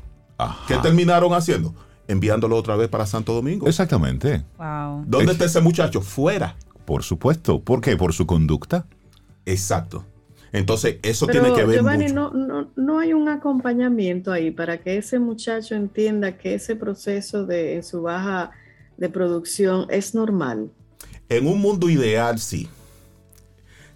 [0.67, 1.75] ¿Qué terminaron haciendo?
[2.09, 3.67] Enviándolo otra vez para Santo Domingo.
[3.67, 4.43] Exactamente.
[5.05, 6.01] ¿Dónde está ese muchacho?
[6.01, 6.55] Fuera.
[6.83, 7.61] Por supuesto.
[7.61, 7.95] ¿Por qué?
[7.95, 8.87] Por su conducta.
[9.45, 10.03] Exacto.
[10.51, 14.97] Entonces, eso tiene que ver Giovanni, No, no, no, hay un acompañamiento ahí para que
[14.97, 18.49] ese muchacho entienda que ese proceso de en su baja
[18.97, 20.71] de producción es normal.
[21.29, 22.67] En un mundo ideal, sí.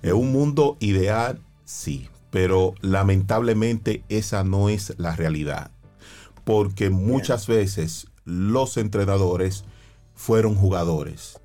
[0.03, 2.09] En un mundo ideal, sí.
[2.29, 5.71] Pero lamentablemente esa no es la realidad.
[6.43, 9.65] Porque muchas veces los entrenadores
[10.13, 11.39] fueron jugadores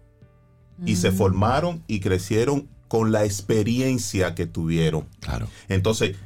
[0.85, 1.15] y se mm.
[1.15, 5.07] formaron y crecieron con la experiencia que tuvieron.
[5.21, 5.49] Claro.
[5.69, 6.17] Entonces,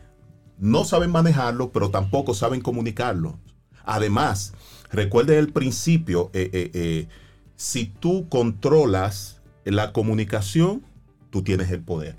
[0.59, 3.39] no saben manejarlo, pero tampoco saben comunicarlo.
[3.85, 4.55] Además,
[4.91, 7.09] recuerde el principio, eh, eh, eh,
[7.57, 10.85] si tú controlas la comunicación,
[11.31, 12.17] tú tienes el poder.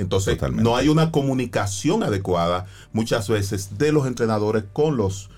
[0.00, 5.30] Entonces, no hay una comunicación adecuada muchas veces de los entrenadores con los,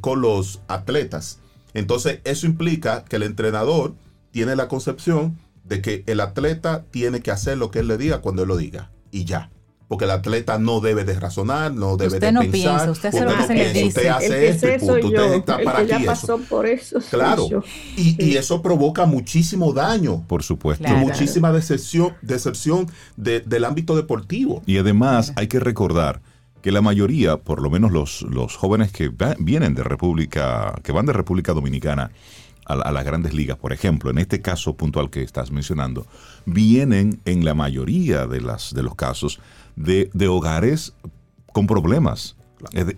[0.00, 1.38] con los atletas.
[1.72, 3.94] Entonces, eso implica que el entrenador
[4.32, 8.20] tiene la concepción de que el atleta tiene que hacer lo que él le diga
[8.20, 9.50] cuando él lo diga y ya.
[9.92, 12.50] Porque el atleta no debe de razonar, no debe usted de no pensar.
[12.52, 13.86] Piensa, usted hace lo que se le dice.
[13.88, 15.22] Usted hace esto y punto.
[15.22, 15.88] Usted está para aquí.
[15.90, 16.98] Ya pasó por eso.
[17.10, 17.62] Claro.
[17.94, 20.24] Y, y, eso provoca muchísimo daño.
[20.28, 20.88] Por supuesto.
[20.88, 24.62] Y muchísima decepción, decepción del ámbito deportivo.
[24.64, 26.22] Y además hay que recordar
[26.62, 31.04] que la mayoría, por lo menos los, los jóvenes que vienen de República, que van
[31.04, 32.12] de República Dominicana,
[32.64, 36.06] a, las grandes ligas, por ejemplo, en este caso puntual que estás mencionando,
[36.46, 39.40] vienen en la mayoría de, las, de los casos
[39.76, 40.94] de, hogares
[41.52, 42.36] con problemas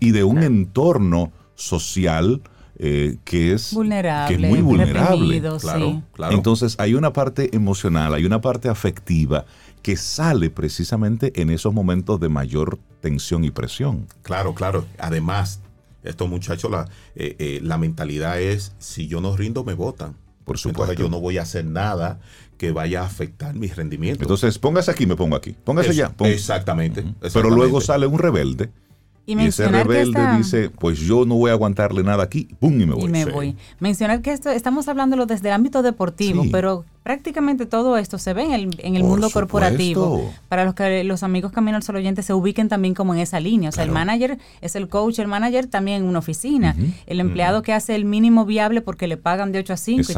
[0.00, 2.42] y de un entorno social
[2.76, 5.40] eh, que, es, vulnerable, muy vulnerable.
[5.60, 6.34] Claro, claro.
[6.34, 9.46] Entonces hay una parte emocional, hay una parte afectiva
[9.82, 14.06] que sale precisamente en esos momentos de mayor tensión y presión.
[14.22, 14.86] Claro, claro.
[14.98, 15.60] Además,
[16.02, 20.16] estos muchachos, la, eh, eh, la mentalidad es, si yo no rindo, me votan.
[20.44, 20.94] Por supuesto.
[20.94, 22.20] yo no voy a hacer nada
[22.64, 24.22] que vaya a afectar mi rendimiento.
[24.22, 25.54] Entonces, póngase aquí, me pongo aquí.
[25.64, 26.14] Póngase allá.
[26.20, 28.70] exactamente, Pero luego sale un rebelde
[29.26, 32.78] y, ese rebelde dice, pues yo no voy a aguantarle nada aquí, ¡pum!
[32.78, 33.04] y me voy.
[33.04, 33.56] Y me voy.
[33.80, 38.42] Mencionar que esto estamos hablándolo desde el ámbito deportivo, pero prácticamente todo esto se ve
[38.42, 40.30] en el, en el mundo corporativo.
[40.48, 43.40] Para los que los amigos Camino al Sol Oyente se ubiquen también como en esa
[43.40, 43.70] línea.
[43.70, 46.76] O sea, el manager es el coach, el manager también en una oficina.
[47.06, 50.12] El empleado que hace el mínimo viable porque le pagan de 8 a 5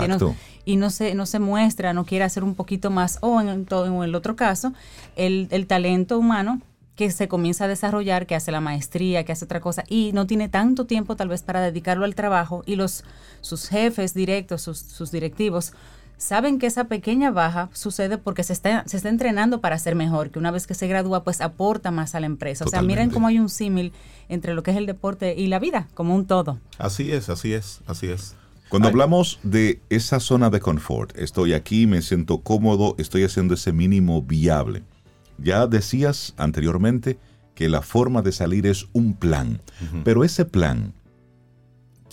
[0.64, 3.18] y, y, no, se, no se muestra, no quiere hacer un poquito más.
[3.20, 4.72] O en, todo, en el otro caso,
[5.14, 6.60] el, el talento humano
[6.96, 10.26] que se comienza a desarrollar, que hace la maestría, que hace otra cosa y no
[10.26, 13.04] tiene tanto tiempo tal vez para dedicarlo al trabajo y los
[13.42, 15.72] sus jefes directos, sus, directivos
[16.16, 20.30] saben que esa pequeña baja sucede porque se está, se está entrenando para ser mejor,
[20.30, 22.64] que una vez que se gradúa pues aporta más a la empresa.
[22.64, 23.92] O sea, miren cómo hay un símil
[24.30, 26.58] entre lo que es el deporte y la vida, como un todo.
[26.78, 28.34] Así es, así es, así es.
[28.70, 33.72] Cuando hablamos de esa zona de confort, estoy aquí, me siento cómodo, estoy haciendo ese
[33.72, 34.82] mínimo viable.
[35.38, 37.18] Ya decías anteriormente
[37.54, 39.62] que la forma de salir es un plan,
[40.04, 40.92] pero ese plan,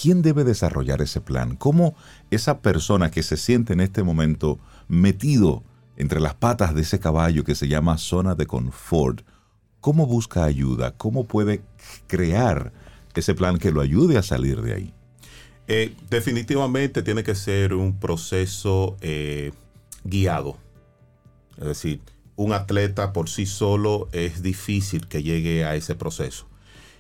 [0.02, 1.56] ¿quién debe desarrollar ese plan?
[1.56, 1.96] ¿Cómo
[2.32, 5.64] esa persona que se siente en este momento metido
[5.98, 9.22] entre las patas de ese caballo que se llama zona de confort,
[9.82, 10.96] cómo busca ayuda?
[10.98, 11.62] ¿Cómo puede
[12.08, 12.72] crear
[13.14, 14.94] ese plan que lo ayude a salir de ahí?
[15.68, 19.52] Eh, definitivamente tiene que ser un proceso eh,
[20.04, 20.58] guiado.
[21.58, 22.02] Es decir,
[22.36, 26.48] un atleta por sí solo es difícil que llegue a ese proceso.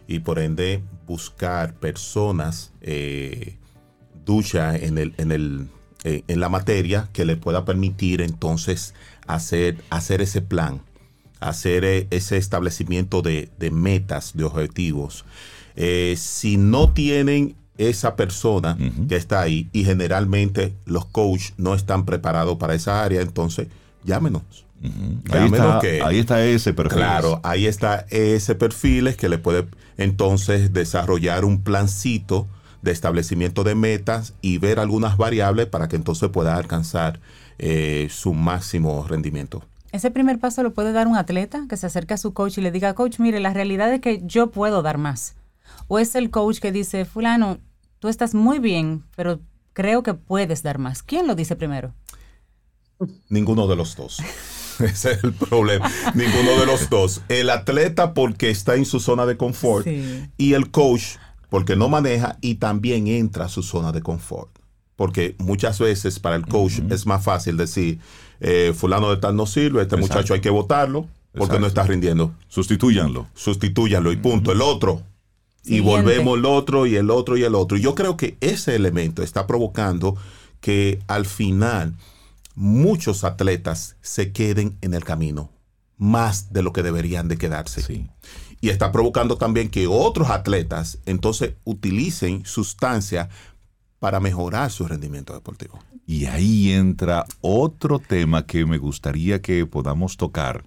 [0.08, 3.58] Y por ende, buscar personas eh,
[4.26, 5.67] ducha en, el, en, el,
[6.04, 8.93] eh, en la materia que le pueda permitir entonces
[9.28, 10.82] hacer, hacer ese plan,
[11.39, 15.26] hacer eh, ese establecimiento de, metas, de objetivos.
[16.15, 18.78] si no tienen esa persona
[19.10, 23.67] que está ahí y generalmente los coaches no están preparados para esa área, entonces
[24.04, 24.43] llámenos
[25.32, 26.98] ahí, está, ese perfil.
[26.98, 29.67] Claro, ahí está ese perfil que le puede
[29.98, 32.48] entonces desarrollar un plancito
[32.82, 37.19] de establecimiento de metas y ver algunas variables para que entonces pueda alcanzar
[37.60, 39.63] eh, su máximo rendimiento.
[39.93, 42.62] Ese primer paso lo puede dar un atleta que se acerca a su coach y
[42.62, 45.36] le diga, coach, mire, la realidad es que yo puedo dar más.
[45.88, 47.60] O es el coach que dice, fulano,
[48.00, 49.39] tú estás muy bien, pero
[49.72, 51.04] creo que puedes dar más.
[51.04, 51.93] ¿Quién lo dice primero?
[53.30, 54.22] Ninguno de los dos.
[54.79, 55.89] Ese es el problema.
[56.13, 57.21] Ninguno de los dos.
[57.29, 59.88] El atleta porque está en su zona de confort
[60.38, 61.17] y el coach
[61.49, 64.49] porque no maneja y también entra a su zona de confort.
[64.95, 67.99] Porque muchas veces para el coach es más fácil decir,
[68.39, 72.33] eh, fulano de tal no sirve, este muchacho hay que votarlo porque no está rindiendo.
[72.47, 73.27] Sustitúyanlo.
[73.33, 74.51] Sustitúyanlo y punto.
[74.51, 75.01] El otro.
[75.65, 77.77] Y volvemos el otro y el otro y el otro.
[77.77, 80.15] Y yo creo que ese elemento está provocando
[80.59, 81.93] que al final
[82.56, 85.52] muchos atletas se queden en el camino,
[85.98, 88.08] más de lo que deberían de quedarse.
[88.62, 93.30] Y está provocando también que otros atletas entonces utilicen sustancia
[94.00, 95.80] para mejorar su rendimiento deportivo.
[96.06, 100.63] Y ahí entra otro tema que me gustaría que podamos tocar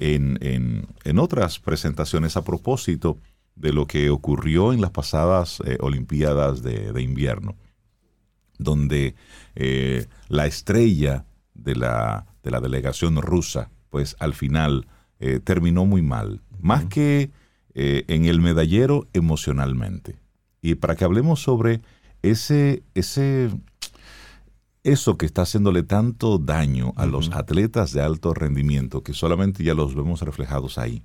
[0.00, 0.86] en,
[1.18, 3.18] otras presentaciones a propósito
[3.54, 7.56] de lo que ocurrió en las pasadas eh, Olimpiadas de, invierno,
[8.58, 9.14] donde
[9.54, 11.26] eh, la estrella
[11.58, 14.86] de la, de la delegación rusa, pues al final
[15.20, 17.30] eh, terminó muy mal, más que
[17.74, 20.16] eh, en el medallero emocionalmente.
[20.62, 21.80] Y para que hablemos sobre
[22.22, 23.50] ese, ese,
[24.82, 29.74] eso que está haciéndole tanto daño a los atletas de alto rendimiento, que solamente ya
[29.74, 31.02] los vemos reflejados ahí,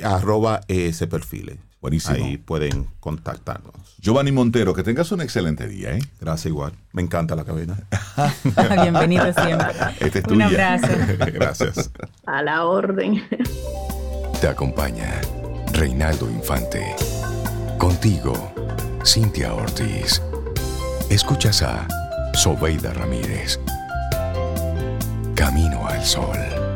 [0.04, 1.60] arroba ese perfil.
[1.82, 2.16] Buenísimo.
[2.16, 3.96] Ahí pueden contactarnos.
[4.00, 5.94] Giovanni Montero, que tengas un excelente día.
[5.94, 6.00] ¿eh?
[6.20, 6.74] Gracias igual.
[6.92, 7.78] Me encanta la cabina.
[8.82, 9.68] Bienvenido siempre.
[10.00, 10.88] Este un abrazo.
[11.34, 11.92] Gracias.
[12.26, 13.24] A la orden.
[14.42, 15.22] Te acompaña
[15.74, 16.96] Reinaldo Infante.
[17.78, 18.54] Contigo,
[19.06, 20.22] Cintia Ortiz.
[21.10, 21.88] Escuchas a
[22.34, 23.60] Sobeida Ramírez.
[25.36, 26.67] Camino al Sol.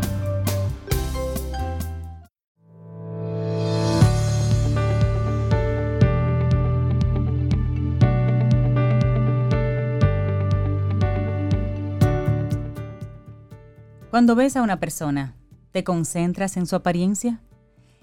[14.22, 15.34] Cuando ves a una persona,
[15.72, 17.42] ¿te concentras en su apariencia?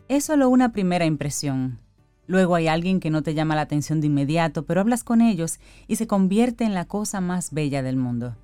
[0.09, 1.79] Es solo una primera impresión.
[2.27, 5.61] Luego hay alguien que no te llama la atención de inmediato, pero hablas con ellos
[5.87, 8.35] y se convierte en la cosa más bella del mundo.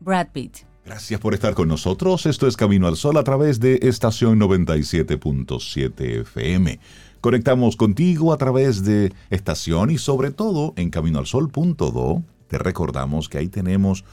[0.00, 0.66] Brad Pitt.
[0.84, 2.26] Gracias por estar con nosotros.
[2.26, 6.80] Esto es Camino al Sol a través de estación 97.7 FM.
[7.20, 12.24] Conectamos contigo a través de estación y sobre todo en caminoalsol.do.
[12.48, 14.04] Te recordamos que ahí tenemos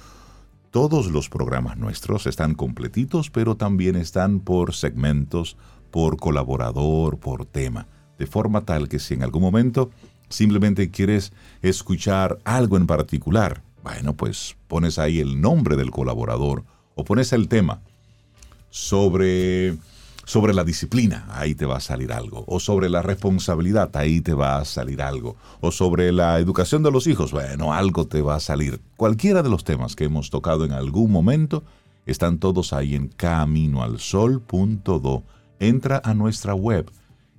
[0.72, 5.58] todos los programas nuestros están completitos, pero también están por segmentos,
[5.92, 9.90] por colaborador, por tema, de forma tal que si en algún momento
[10.30, 16.64] simplemente quieres escuchar algo en particular, bueno, pues pones ahí el nombre del colaborador
[16.96, 17.82] o pones el tema
[18.70, 19.78] sobre
[20.30, 22.44] sobre la disciplina, ahí te va a salir algo.
[22.46, 25.36] O sobre la responsabilidad, ahí te va a salir algo.
[25.60, 28.80] O sobre la educación de los hijos, bueno, algo te va a salir.
[28.96, 31.64] Cualquiera de los temas que hemos tocado en algún momento,
[32.06, 35.24] están todos ahí en caminoalsol.do.
[35.60, 36.92] Entra a nuestra web.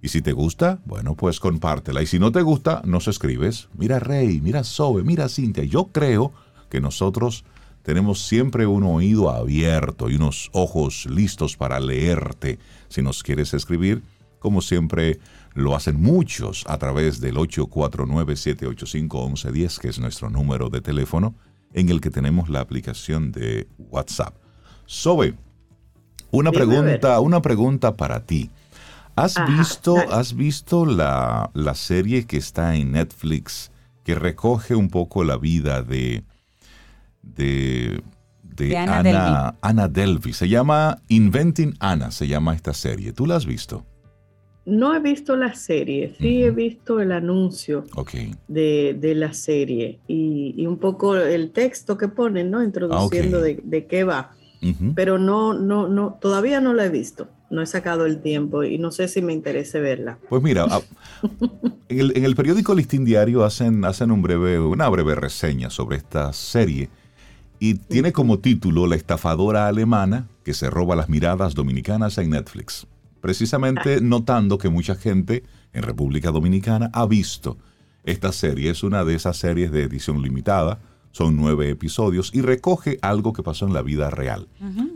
[0.03, 2.03] Y si te gusta, bueno, pues compártela.
[2.03, 3.68] Y si no te gusta, nos escribes.
[3.78, 5.62] Mira Rey, mira Sobe, mira Cintia.
[5.62, 6.32] Yo creo
[6.68, 7.45] que nosotros
[7.83, 12.59] tenemos siempre un oído abierto y unos ojos listos para leerte.
[12.89, 14.03] Si nos quieres escribir,
[14.39, 15.18] como siempre
[15.55, 21.35] lo hacen muchos a través del 849-785-1110, que es nuestro número de teléfono,
[21.72, 24.35] en el que tenemos la aplicación de WhatsApp.
[24.87, 25.35] Sobe,
[26.31, 28.51] una pregunta, una pregunta para ti.
[29.16, 33.72] ¿Has visto, ¿has visto la, la, serie que está en Netflix
[34.05, 36.24] que recoge un poco la vida de,
[37.22, 38.02] de,
[38.42, 40.32] de, Anna, Delvey.
[40.32, 43.12] Se llama Inventing Anna, se llama esta serie.
[43.12, 43.86] ¿Tú la has visto?
[44.66, 47.86] No he visto la serie, sí he visto el anuncio
[48.46, 52.62] de, la serie y, un poco el texto que ponen, ¿no?
[52.62, 54.32] Introduciendo ah, de, qué va.
[54.94, 57.28] Pero no, no, no, todavía no la he visto.
[57.48, 60.18] No he sacado el tiempo y no sé si me interesa verla.
[60.28, 60.66] Pues mira,
[61.88, 66.90] en, el, periódico Listín Diario hacen, hacen un breve, una breve reseña sobre esta serie
[67.62, 72.86] y tiene como título La estafadora alemana que se roba las miradas dominicanas en Netflix.
[73.20, 74.00] Precisamente ah.
[74.02, 75.44] notando que mucha gente
[75.74, 77.58] en República Dominicana ha visto
[78.04, 78.70] esta serie.
[78.70, 80.80] Es una de esas series de edición limitada.
[81.12, 84.48] Son nueve episodios y recoge algo que pasó en la vida real.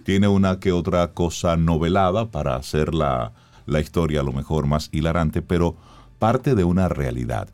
[0.04, 3.32] Tiene una que otra cosa novelada para hacer la,
[3.66, 5.76] la historia a lo mejor más hilarante, pero
[6.18, 7.48] parte de una realidad.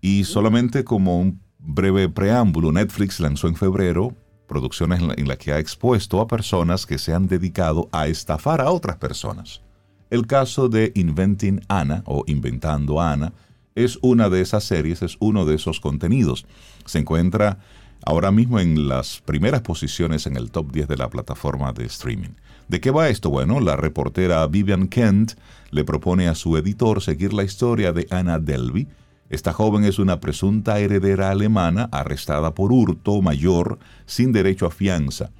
[0.00, 4.14] Y solamente como un breve preámbulo, Netflix lanzó en febrero
[4.46, 8.70] producciones en las que ha expuesto a personas que se han dedicado a estafar a
[8.70, 9.62] otras personas.
[10.10, 13.32] El caso de Inventing Anna o Inventando Anna
[13.74, 16.44] es una de esas series, es uno de esos contenidos.
[16.84, 17.60] Se encuentra
[18.04, 22.34] ahora mismo en las primeras posiciones en el top 10 de la plataforma de streaming.
[22.68, 23.30] ¿De qué va esto?
[23.30, 25.32] Bueno, la reportera Vivian Kent
[25.70, 28.88] le propone a su editor seguir la historia de Anna Delvey,
[29.32, 35.30] esta joven es una presunta heredera alemana arrestada por hurto mayor sin derecho a fianza.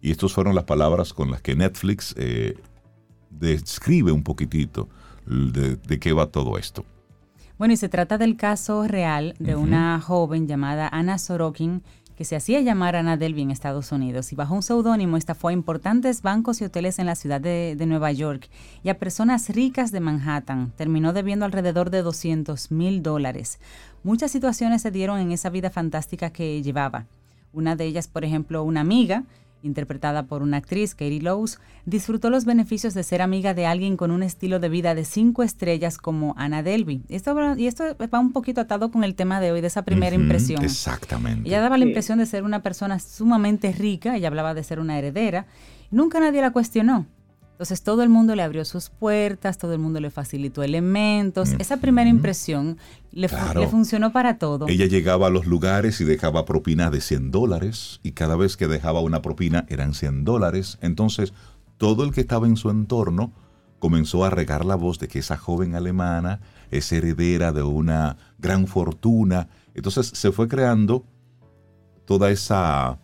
[0.00, 2.56] Y estas fueron las palabras con las que Netflix eh,
[3.30, 4.88] describe un poquitito
[5.26, 6.84] de, qué va todo esto.
[7.58, 11.82] Bueno, y se trata del caso real de una joven llamada Ana Sorokin,
[12.24, 16.22] se hacía llamar Ana Delvey en Estados Unidos y bajo un seudónimo estafó a importantes
[16.22, 18.48] bancos y hoteles en la ciudad de, Nueva York
[18.82, 20.72] y a personas ricas de Manhattan.
[20.76, 23.58] Terminó debiendo alrededor de 200 mil dólares.
[24.04, 27.06] Muchas situaciones se dieron en esa vida fantástica que llevaba.
[27.52, 29.24] Una de ellas, por ejemplo, una amiga
[29.62, 34.10] interpretada por una actriz, Katie Lowes, disfrutó los beneficios de ser amiga de alguien con
[34.10, 37.02] un estilo de vida de cinco estrellas como Anna Delvey.
[37.08, 40.14] Esto, y esto va un poquito atado con el tema de hoy, de esa primera
[40.14, 40.62] impresión.
[40.64, 41.48] Exactamente.
[41.48, 44.98] Ella daba la impresión de ser una persona sumamente rica, ella hablaba de ser una
[44.98, 45.46] heredera,
[45.90, 47.06] nunca nadie la cuestionó.
[47.62, 51.50] Entonces todo el mundo le abrió sus puertas, todo el mundo le facilitó elementos.
[51.60, 52.76] Esa primera impresión
[53.12, 54.66] le, funcionó para todo.
[54.66, 58.66] Ella llegaba a los lugares y dejaba propinas de 100 dólares y cada vez que
[58.66, 60.78] dejaba una propina eran 100 dólares.
[60.80, 61.34] Entonces
[61.78, 63.32] todo el que estaba en su entorno
[63.78, 66.40] comenzó a regar la voz de que esa joven alemana
[66.72, 69.50] es heredera de una gran fortuna.
[69.76, 71.04] Entonces se fue creando
[72.06, 72.98] toda esa,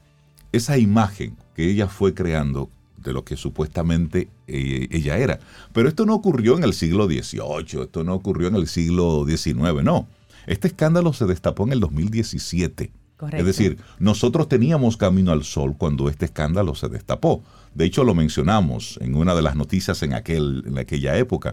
[0.51, 2.73] esa imagen que ella fue creando
[3.03, 5.39] de lo que supuestamente eh, ella era.
[5.73, 9.83] Pero esto no ocurrió en el siglo XVIII, esto no ocurrió en el siglo XIX,
[9.83, 10.09] no.
[10.47, 12.91] Este escándalo se destapó en el 2017.
[13.33, 17.43] Es decir, nosotros teníamos camino al sol cuando este escándalo se destapó.
[17.75, 21.51] De hecho, lo mencionamos en una de las noticias en, aquel, en aquella época.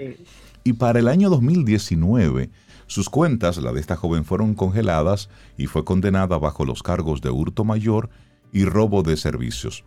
[0.64, 2.52] Y para el año 2019,
[2.88, 7.32] sus cuentas, la de esta joven, fueron congeladas y fue condenada bajo los cargos de
[7.32, 8.10] hurto mayor
[8.54, 9.84] y robo de servicios.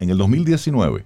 [0.00, 1.04] En el 2019,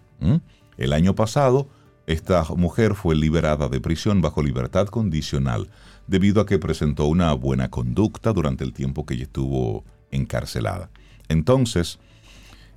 [0.76, 1.68] el año pasado,
[2.06, 5.68] esta mujer fue liberada de prisión bajo libertad condicional
[6.06, 10.90] debido a que presentó una buena conducta durante el tiempo que ella estuvo encarcelada.
[11.28, 11.98] Entonces,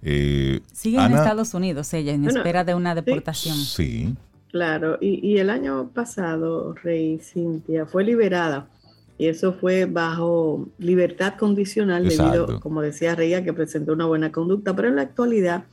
[0.01, 3.57] eh, sigue en Estados Unidos ella en espera de una deportación.
[3.57, 4.15] Sí.
[4.51, 8.69] Claro, y, el año pasado, Rey Cintia fue liberada
[9.17, 14.31] y eso fue bajo libertad condicional debido, como decía Rey, a que presentó una buena
[14.31, 15.65] conducta, pero en la actualidad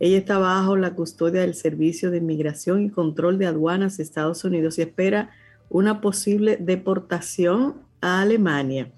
[0.00, 4.44] ella está bajo la custodia del Servicio de Inmigración y Control de Aduanas de Estados
[4.44, 5.30] Unidos y espera
[5.68, 8.92] una posible deportación a Alemania.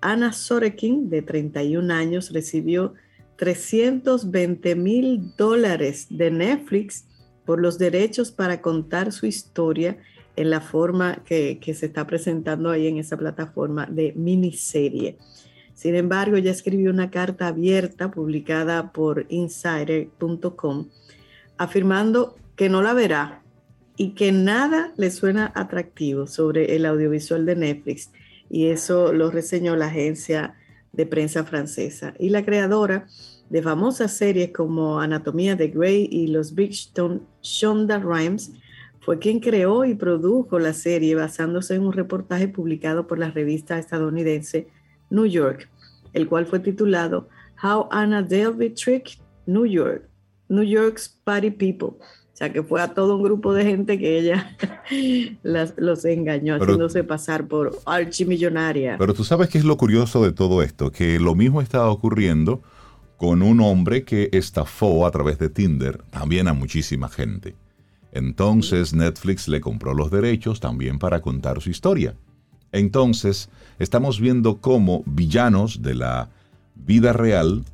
[0.00, 2.94] Ana Sorekin, de 31 años, recibió
[3.36, 7.06] 320 mil dólares de Netflix
[7.46, 9.96] por los derechos para contar su historia
[10.36, 15.18] en la forma que, que se está presentando ahí en esa plataforma de miniserie.
[15.74, 20.88] Sin embargo, ella escribió una carta abierta publicada por insider.com
[21.58, 23.42] afirmando que no la verá
[23.96, 28.10] y que nada le suena atractivo sobre el audiovisual de Netflix.
[28.50, 30.54] Y eso lo reseñó la agencia
[30.92, 32.14] de prensa francesa.
[32.18, 33.06] Y la creadora
[33.52, 36.72] de famosas series como Anatomía de Grey y Los Big
[37.42, 38.52] Shonda Rhimes,
[39.00, 43.78] fue quien creó y produjo la serie basándose en un reportaje publicado por la revista
[43.78, 44.68] estadounidense
[45.12, 45.68] New York,
[46.14, 47.28] el cual fue titulado
[47.62, 50.08] How Anna Delvey Tricked New York,
[50.48, 51.98] New York's Party People.
[52.32, 54.56] O sea, que fue a todo un grupo de gente que ella
[55.76, 58.96] los engañó, haciéndose pasar por archimillonaria.
[58.98, 62.62] Pero tú sabes qué es lo curioso de todo esto, que lo mismo estaba ocurriendo
[63.18, 67.54] con un hombre que estafó a través de Tinder también a muchísima gente.
[68.12, 72.16] Entonces Netflix le compró los derechos también para contar su historia.
[72.72, 76.30] Entonces, estamos viendo cómo villanos de la
[76.74, 77.64] vida real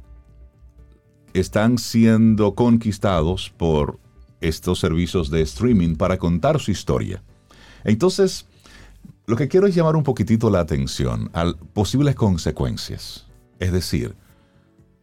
[1.33, 3.99] están siendo conquistados por
[4.41, 7.23] estos servicios de streaming para contar su historia.
[7.85, 8.47] Entonces,
[9.27, 13.27] lo que quiero es llamar un poquitito la atención a posibles consecuencias.
[13.59, 14.15] Es decir,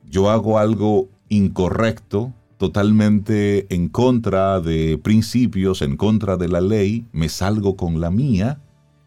[0.04, 7.30] yo hago algo incorrecto, totalmente en contra de principios, en contra de la ley, me
[7.30, 8.60] salgo con la mía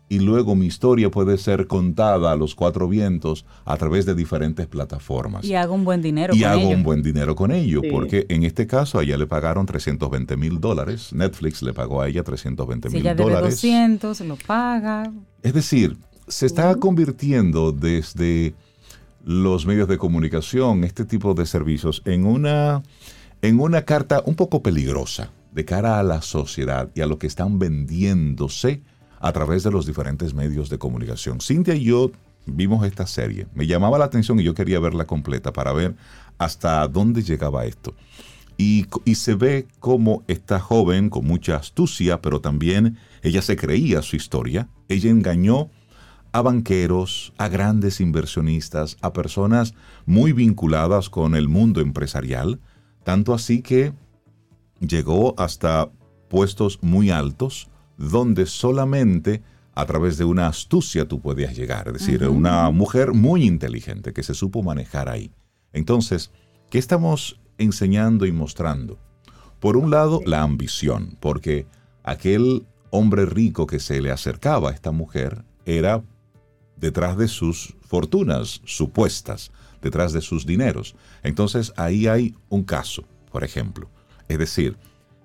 [0.09, 4.67] y luego mi historia puede ser contada a los cuatro vientos a través de diferentes
[4.67, 5.45] plataformas.
[5.45, 8.67] Y hago un buen dinero y hago un buen dinero con ello, porque en este
[8.67, 13.03] caso a ella le pagaron 320 mil dólares, Netflix le pagó a ella 320 mil
[13.03, 13.61] dólares.
[13.61, 15.13] Si ella debe 200, lo paga.
[15.43, 15.97] Es decir,
[16.27, 18.55] se está convirtiendo desde
[19.25, 22.83] los medios de comunicación, este tipo de servicios, en una,
[23.43, 27.27] en una carta un poco peligrosa de cara a la sociedad y a lo que
[27.27, 28.83] están vendiéndose
[29.21, 31.41] a través de los diferentes medios de comunicación.
[31.41, 32.11] Cintia y yo
[32.47, 33.47] vimos esta serie.
[33.55, 35.97] Me llamaba la atención y yo quería verla completa para ver
[36.39, 37.95] hasta dónde llegaba esto.
[38.57, 44.17] Y, se ve cómo esta joven, con mucha astucia, pero también ella se creía su
[44.17, 45.71] historia, ella engañó
[46.33, 49.75] a banqueros, a grandes inversionistas, a personas
[50.07, 52.59] muy vinculadas con el mundo empresarial,
[53.05, 53.93] tanto así que
[54.81, 55.91] llegó hasta
[56.29, 57.69] puestos muy altos,
[57.99, 59.43] donde solamente
[59.75, 64.23] a través de una astucia tú podías llegar, es decir, una mujer muy inteligente que
[64.23, 65.31] se supo manejar ahí.
[65.73, 66.33] Entonces,
[66.71, 68.99] ¿qué estamos enseñando y mostrando?
[69.61, 71.67] Por un lado, la ambición, porque
[72.03, 76.03] aquel hombre rico que se le acercaba a esta mujer era
[76.77, 79.51] detrás de sus fortunas supuestas,
[79.83, 80.95] detrás de sus dineros.
[81.23, 83.91] Entonces ahí hay un caso, por ejemplo.
[84.29, 84.77] Es decir,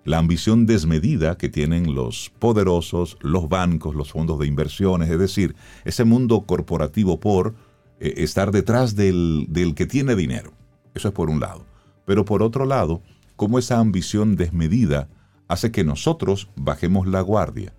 [0.06, 5.56] la ambición desmedida que tienen los poderosos, los bancos, los fondos de inversiones, es decir,
[5.86, 7.56] ese mundo corporativo por
[8.00, 10.52] eh, estar detrás del, del que tiene dinero.
[10.94, 11.66] Eso es por un lado.
[12.06, 13.02] Pero por otro lado,
[13.36, 15.08] cómo esa ambición desmedida
[15.48, 17.74] hace que nosotros bajemos la guardia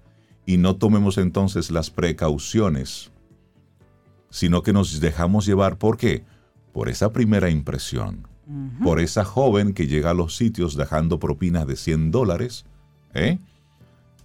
[0.47, 3.13] y no tomemos entonces las precauciones,
[4.31, 6.25] sino que nos dejamos llevar, ¿por qué?
[6.73, 8.27] Por esa primera impresión,
[8.83, 12.65] por esa joven que llega a los sitios dejando propinas de 100 dólares,
[13.15, 13.39] ¿eh?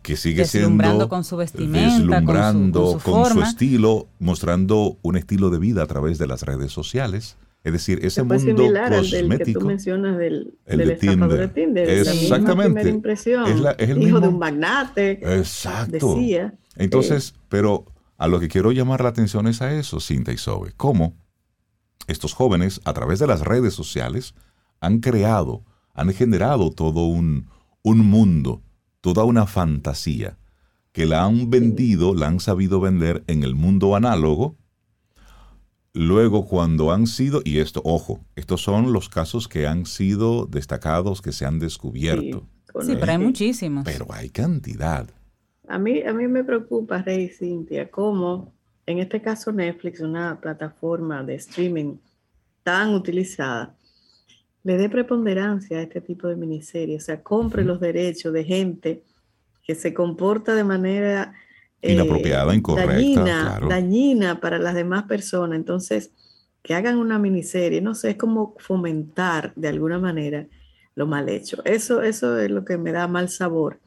[0.01, 5.83] que sigue deslumbrando con su vestimenta, deslumbrando con, su, estilo, mostrando un estilo de vida
[5.83, 7.37] a través de las redes sociales.
[7.63, 9.19] Es decir, ese mundo similar cosmético.
[9.19, 11.29] Al del que tú mencionas del, el del de Tinder.
[11.29, 11.89] de Tinder.
[11.89, 12.83] Exactamente.
[12.85, 13.45] La impresión.
[13.45, 15.19] Es, es el Hijo de un magnate.
[15.37, 16.15] Exacto.
[16.15, 16.53] Decía.
[16.77, 17.85] Entonces, pero
[18.17, 20.71] a lo que quiero llamar la atención es a eso, Cinta y Sobe.
[20.77, 21.15] Cómo
[22.09, 24.33] estos jóvenes, a través de las redes sociales,
[24.79, 27.49] han creado, han generado todo un,
[27.83, 28.61] un mundo,
[29.01, 30.37] toda una fantasía,
[30.91, 34.57] que la han vendido, la han sabido vender en el mundo análogo.
[35.93, 41.21] Luego, cuando han sido, y esto, ojo, estos son los casos que han sido destacados,
[41.21, 42.47] que se han descubierto.
[42.81, 43.85] Sí, pero hay muchísimos.
[43.85, 45.09] Pero hay cantidad.
[45.67, 48.53] A mí, a mí me preocupa, Rey Cintia, cómo
[48.89, 51.97] en este caso Netflix, una plataforma de streaming
[52.63, 53.75] tan utilizada,
[54.63, 59.03] le dé preponderancia a este tipo de miniseries, o sea, compre los derechos de gente
[59.63, 61.35] que se comporta de manera
[61.83, 65.55] eh, inapropiada, incorrecta, dañina, dañina para las demás personas.
[65.55, 66.11] Entonces,
[66.63, 70.47] que hagan una miniserie, no sé, es como fomentar de alguna manera
[70.95, 71.63] lo mal hecho.
[71.63, 73.79] Eso, eso es lo que me da mal sabor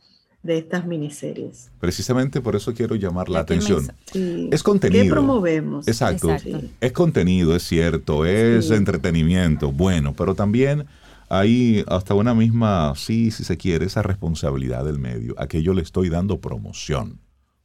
[0.42, 1.70] de estas miniseries.
[1.78, 3.92] Precisamente por eso quiero llamar la atención.
[4.12, 5.04] Es contenido.
[5.04, 5.86] ¿Qué promovemos?
[5.86, 6.34] Exacto.
[6.80, 10.86] Es contenido, es cierto, es entretenimiento, bueno, pero también
[11.28, 15.72] hay hasta una misma, sí, si se quiere, esa responsabilidad del medio, a que yo
[15.72, 17.20] le estoy dando promoción.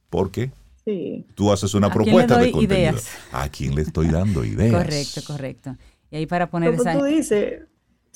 [0.08, 0.52] ¿Por qué?
[0.84, 1.26] Sí.
[1.34, 2.92] Tú haces una propuesta de contenido.
[2.92, 3.10] Ideas?
[3.30, 4.72] ¿A quién le estoy dando ideas?
[4.72, 5.76] Correcto, correcto.
[6.10, 7.64] Y ahí para poner Como tú dices,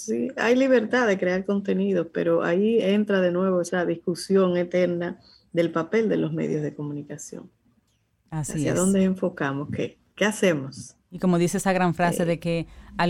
[0.05, 5.20] Sí, hay libertad de crear contenido, pero ahí entra de nuevo esa discusión eterna
[5.53, 7.48] del papel de los medios de comunicación.
[8.28, 9.68] Así ¿Hacia dónde enfocamos?
[9.70, 10.96] ¿Qué, ¿Qué hacemos?
[11.12, 12.66] Y como dice esa gran frase de que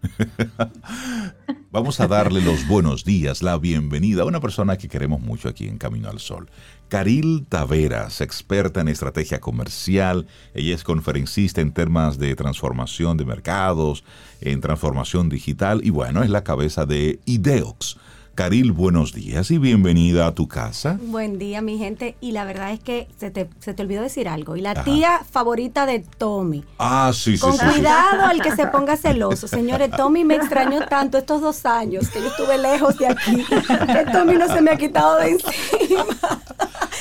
[1.70, 5.68] Vamos a darle los buenos días, la bienvenida a una persona que queremos mucho aquí
[5.68, 6.50] en Camino al Sol.
[6.88, 10.26] Caril Taveras, experta en estrategia comercial.
[10.54, 14.04] Ella es conferencista en temas de transformación de mercados,
[14.40, 17.98] en transformación digital y bueno, es la cabeza de Ideox
[18.34, 20.98] Caril, buenos días y bienvenida a tu casa.
[21.02, 22.16] Buen día, mi gente.
[22.20, 23.48] Y la verdad es que se te,
[23.82, 24.56] olvidó decir algo.
[24.56, 26.64] Y la tía favorita de Tommy.
[26.78, 27.40] Ah, sí, sí.
[27.40, 29.46] Con cuidado al que se ponga celoso.
[29.46, 33.44] Señores, Tommy me extrañó tanto estos dos años que yo estuve lejos de aquí.
[33.44, 36.06] Que Tommy no se me ha quitado de encima.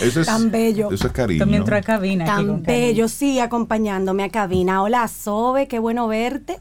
[0.02, 0.92] Eso es, tan bello.
[0.92, 1.46] Eso es cariño.
[1.46, 2.26] Tommy entró a cabina.
[2.26, 4.82] Tan bello, sí, acompañándome a cabina.
[4.82, 6.60] Hola, Sobe, qué bueno verte.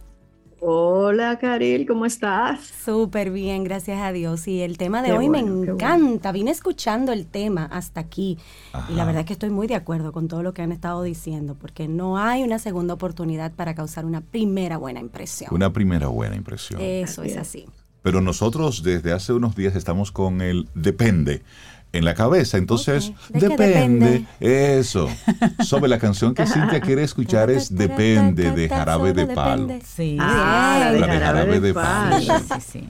[0.60, 2.60] Hola, Caril, ¿cómo estás?
[2.84, 4.48] Súper bien, gracias a Dios.
[4.48, 6.32] Y el tema de hoy me encanta.
[6.32, 8.38] Vine escuchando el tema hasta aquí.
[8.88, 11.02] Y la verdad es que estoy muy de acuerdo con todo lo que han estado
[11.04, 15.54] diciendo, porque no hay una segunda oportunidad para causar una primera buena impresión.
[15.54, 16.80] Una primera buena impresión.
[16.80, 17.66] Eso es así.
[18.02, 21.42] Pero nosotros desde hace unos días estamos con el depende
[21.92, 22.58] en la cabeza.
[22.58, 25.08] Entonces, depende, Eso.
[25.64, 29.68] Sobre la canción que Cintia quiere escuchar es Depende de Jarabe de Palo.
[29.84, 30.16] Sí.
[30.20, 32.16] Ah, la de Jarabe de Palo.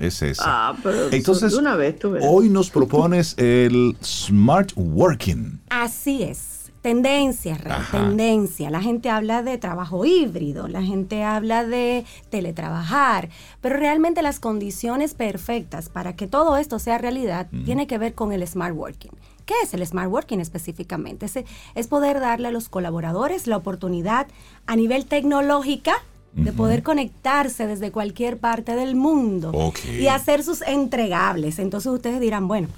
[0.00, 0.42] Es esa.
[0.46, 0.76] Ah,
[1.10, 5.60] Entonces, una vez, hoy nos propones el Smart Working.
[5.70, 6.47] Así es.
[6.82, 7.58] Tendencia,
[7.90, 8.70] tendencia.
[8.70, 15.14] La gente habla de trabajo híbrido, la gente habla de teletrabajar, pero realmente las condiciones
[15.14, 19.10] perfectas para que todo esto sea realidad tiene que ver con el smart working.
[19.44, 21.26] ¿Qué es el smart working específicamente?
[21.26, 21.38] Es,
[21.74, 24.28] es poder darle a los colaboradores la oportunidad
[24.66, 25.94] a nivel tecnológica
[26.32, 31.58] de poder conectarse desde cualquier parte del mundo y hacer sus entregables.
[31.58, 32.68] Entonces ustedes dirán, bueno,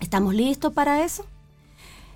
[0.00, 1.24] ¿estamos listos para eso?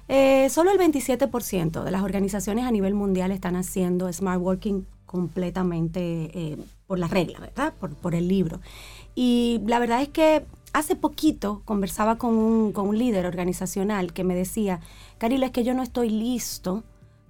[0.08, 6.30] Eh, solo el 27% de las organizaciones a nivel mundial están haciendo smart working completamente
[6.34, 6.56] eh,
[6.86, 7.74] por la regla, ¿verdad?
[7.78, 8.60] Por, el libro.
[9.14, 14.24] Y la verdad es que hace poquito conversaba con un, con un líder organizacional que
[14.24, 14.80] me decía,
[15.18, 16.84] Carila, es que yo no estoy listo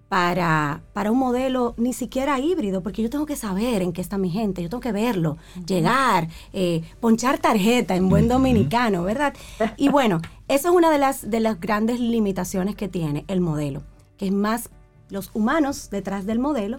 [0.09, 4.17] para, para un modelo ni siquiera híbrido, porque yo tengo que saber en qué está
[4.17, 5.37] mi gente, yo tengo que verlo,
[5.67, 9.35] llegar, eh, ponchar tarjeta en buen dominicano, ¿verdad?
[9.77, 13.83] Y bueno, esa es una de las, de las grandes limitaciones que tiene el modelo,
[14.17, 14.71] que es más
[15.11, 16.79] los humanos detrás del modelo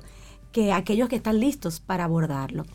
[0.52, 2.66] que aquellos que están listos para abordarlo.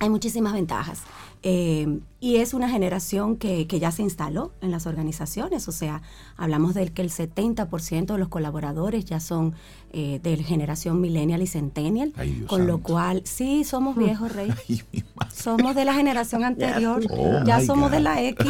[0.00, 1.02] Hay muchísimas ventajas.
[1.42, 6.02] Eh, y es una generación que, que, ya se instaló en las organizaciones, o sea,
[6.36, 9.54] hablamos del que el 70% de los colaboradores ya son
[9.92, 12.12] eh, de generación millennial y centennial,
[12.46, 14.52] con lo cual, sí, somos viejos, Rey.
[15.32, 17.02] somos de la generación anterior,
[17.46, 18.46] ya oh somos de la X,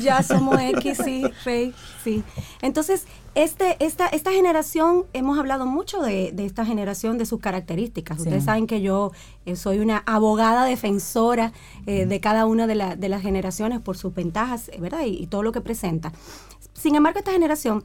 [0.00, 1.74] ya somos X, sí, Rey,
[2.04, 2.22] sí.
[2.62, 3.06] Entonces,
[3.42, 8.18] este, esta, esta generación, hemos hablado mucho de, de esta generación, de sus características.
[8.18, 9.12] Ustedes saben que yo
[9.46, 11.52] eh, soy una abogada defensora
[11.86, 15.04] eh, de cada una de, de, las generaciones por sus ventajas, ¿verdad?
[15.06, 16.12] Y, todo lo que presenta.
[16.74, 17.84] Sin embargo, esta generación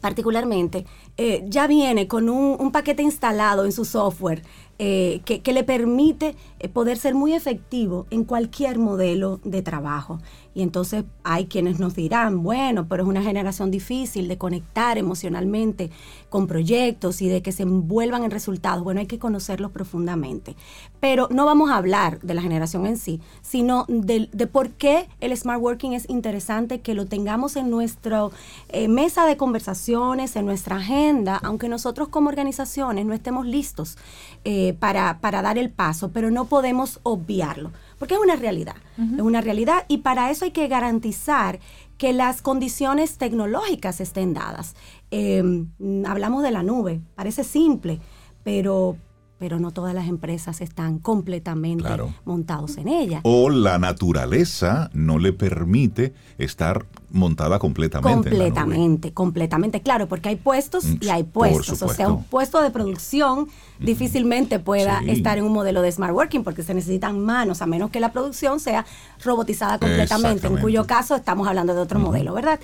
[0.00, 4.42] particularmente, eh, ya viene con un, paquete instalado en su software
[4.78, 10.20] eh, que, le permite eh, poder ser muy efectivo en cualquier modelo de trabajo.
[10.54, 15.90] Y entonces hay quienes nos dirán, bueno, pero es una generación difícil de conectar emocionalmente
[16.28, 18.82] con proyectos y de que se envuelvan en resultados.
[18.82, 20.56] Bueno, hay que conocerlos profundamente.
[20.98, 25.36] Pero no vamos a hablar de la generación en sí, sino de, por qué el
[25.36, 28.28] Smart Working es interesante que lo tengamos en nuestra
[28.68, 33.96] eh, mesa de conversaciones, en nuestra agenda, aunque nosotros como organizaciones no estemos listos
[34.44, 37.70] eh, para, para dar el paso, pero no podemos obviarlo
[38.00, 41.60] porque es una realidad, es una realidad y para eso hay que garantizar
[41.98, 44.74] que las condiciones tecnológicas estén dadas.
[45.10, 45.68] Em,
[46.06, 48.00] hablamos de la nube, parece simple,
[48.42, 48.96] pero
[49.40, 51.88] pero no todas las empresas están completamente
[52.26, 53.20] montados en ella.
[53.24, 58.28] O la naturaleza no le permite estar montada completamente.
[58.28, 61.80] Completamente, completamente, claro, porque hay puestos y hay puestos.
[61.80, 66.44] O sea, un puesto de producción difícilmente pueda estar en un modelo de smart working
[66.44, 68.84] porque se necesitan manos, a menos que la producción sea
[69.24, 72.60] robotizada completamente, en cuyo caso estamos hablando de otro modelo, ¿verdad?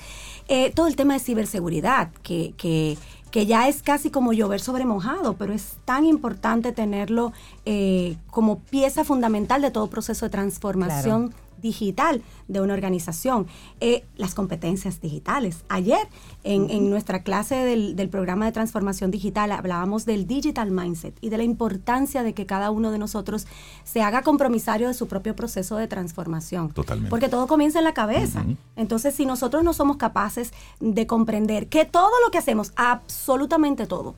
[0.48, 2.98] Eh, todo el tema de ciberseguridad, que, que
[3.30, 7.32] que ya es casi como llover sobre mojado, pero es tan importante tenerlo
[7.68, 13.48] eh, como pieza fundamental de todo proceso de transformación digital de una organización,
[13.80, 15.64] eh, las competencias digitales.
[15.68, 15.98] Ayer
[16.44, 21.42] en, nuestra clase del, programa de transformación digital hablábamos del digital mindset y de la
[21.42, 23.48] importancia de que cada uno de nosotros
[23.82, 26.70] se haga compromisario de su propio proceso de transformación.
[26.70, 27.10] Totalmente.
[27.10, 28.44] Porque todo comienza en la cabeza.
[28.76, 34.14] Entonces, si nosotros no somos capaces de comprender que todo lo que hacemos, absolutamente todo,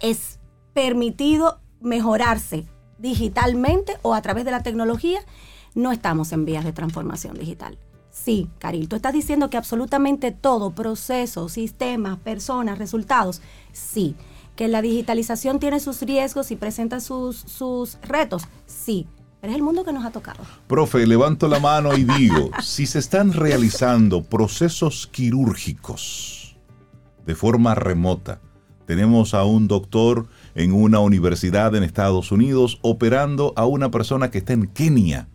[0.00, 0.40] es
[0.74, 2.66] permitido mejorarse
[2.98, 5.20] digitalmente o a través de la tecnología,
[5.74, 7.78] no estamos en vías de transformación digital.
[8.10, 13.40] Sí, Caril, tú estás diciendo que absolutamente todo, procesos, sistemas, personas, resultados,
[13.72, 14.16] sí.
[14.56, 19.06] Que la digitalización tiene sus riesgos y presenta sus, sus retos, sí.
[19.40, 20.42] Pero es el mundo que nos ha tocado.
[20.66, 26.58] Profe, levanto la mano y digo, si se están realizando procesos quirúrgicos
[27.24, 28.40] de forma remota,
[28.86, 34.38] tenemos a un doctor en una universidad en Estados Unidos operando a una persona que
[34.38, 35.28] está en Kenia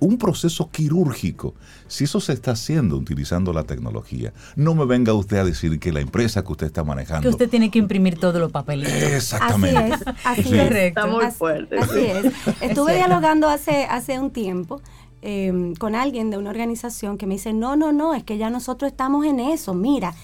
[0.00, 1.54] un proceso quirúrgico.
[1.88, 5.92] Si eso se está haciendo utilizando la tecnología, no me venga usted a decir que
[5.92, 7.22] la empresa que usted está manejando.
[7.22, 8.92] Que usted tiene que imprimir todos los papelitos.
[8.92, 9.94] Exactamente.
[10.24, 10.70] Así es, así es.
[10.72, 11.78] Está muy fuerte.
[11.78, 12.32] Así, es.
[12.60, 14.80] Estuve dialogando hace, hace un tiempo.
[15.24, 18.50] Em, con alguien de una organización que me dice, no, no, no, es que ya
[18.50, 19.72] nosotros estamos en eso.
[19.72, 20.14] Mira,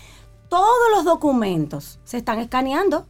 [0.48, 3.06] todos los documentos se están escaneando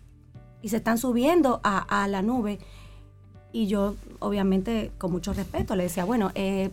[0.62, 2.58] y se están subiendo a, a la nube
[3.50, 6.70] y yo, obviamente, con mucho respeto, le decía, bueno, eh,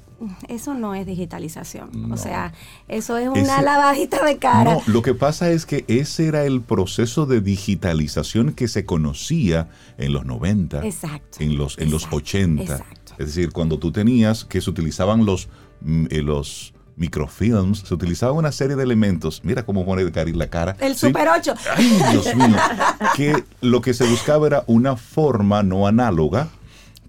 [0.50, 2.12] eso no es digitalización.
[2.12, 2.54] O sea,
[2.90, 4.74] eso es una lavadita de cara.
[4.74, 9.70] No, lo que pasa es que ese era el proceso de digitalización que se conocía
[9.98, 10.82] en los 90,
[11.40, 12.86] en los, en los 80.
[13.18, 15.48] Es decir, cuando tú tenías que se utilizaban los,
[15.80, 19.42] mm, eh, los microfilms, se utilizaba una serie de elementos.
[19.44, 20.76] Mira cómo pone Cari la cara.
[20.80, 21.54] El Super 8.
[21.76, 22.56] Ay, Dios mío.
[23.16, 26.50] que lo que se buscaba era una forma no análoga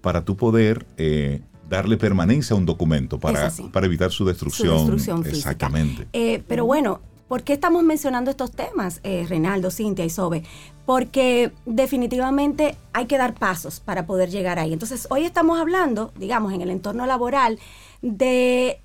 [0.01, 4.79] para tú poder eh, darle permanencia a un documento para, para evitar su destrucción.
[4.79, 6.07] Su destrucción Exactamente.
[6.13, 10.43] Eh, pero bueno, ¿por qué estamos mencionando estos temas, eh, Reinaldo, Cintia y Sobe?
[10.85, 14.71] Porque definitivamente hay que dar pasos para poder llegar ahí.
[14.71, 17.59] Entonces, hoy estamos hablando, digamos, en el entorno laboral,
[18.01, 18.79] de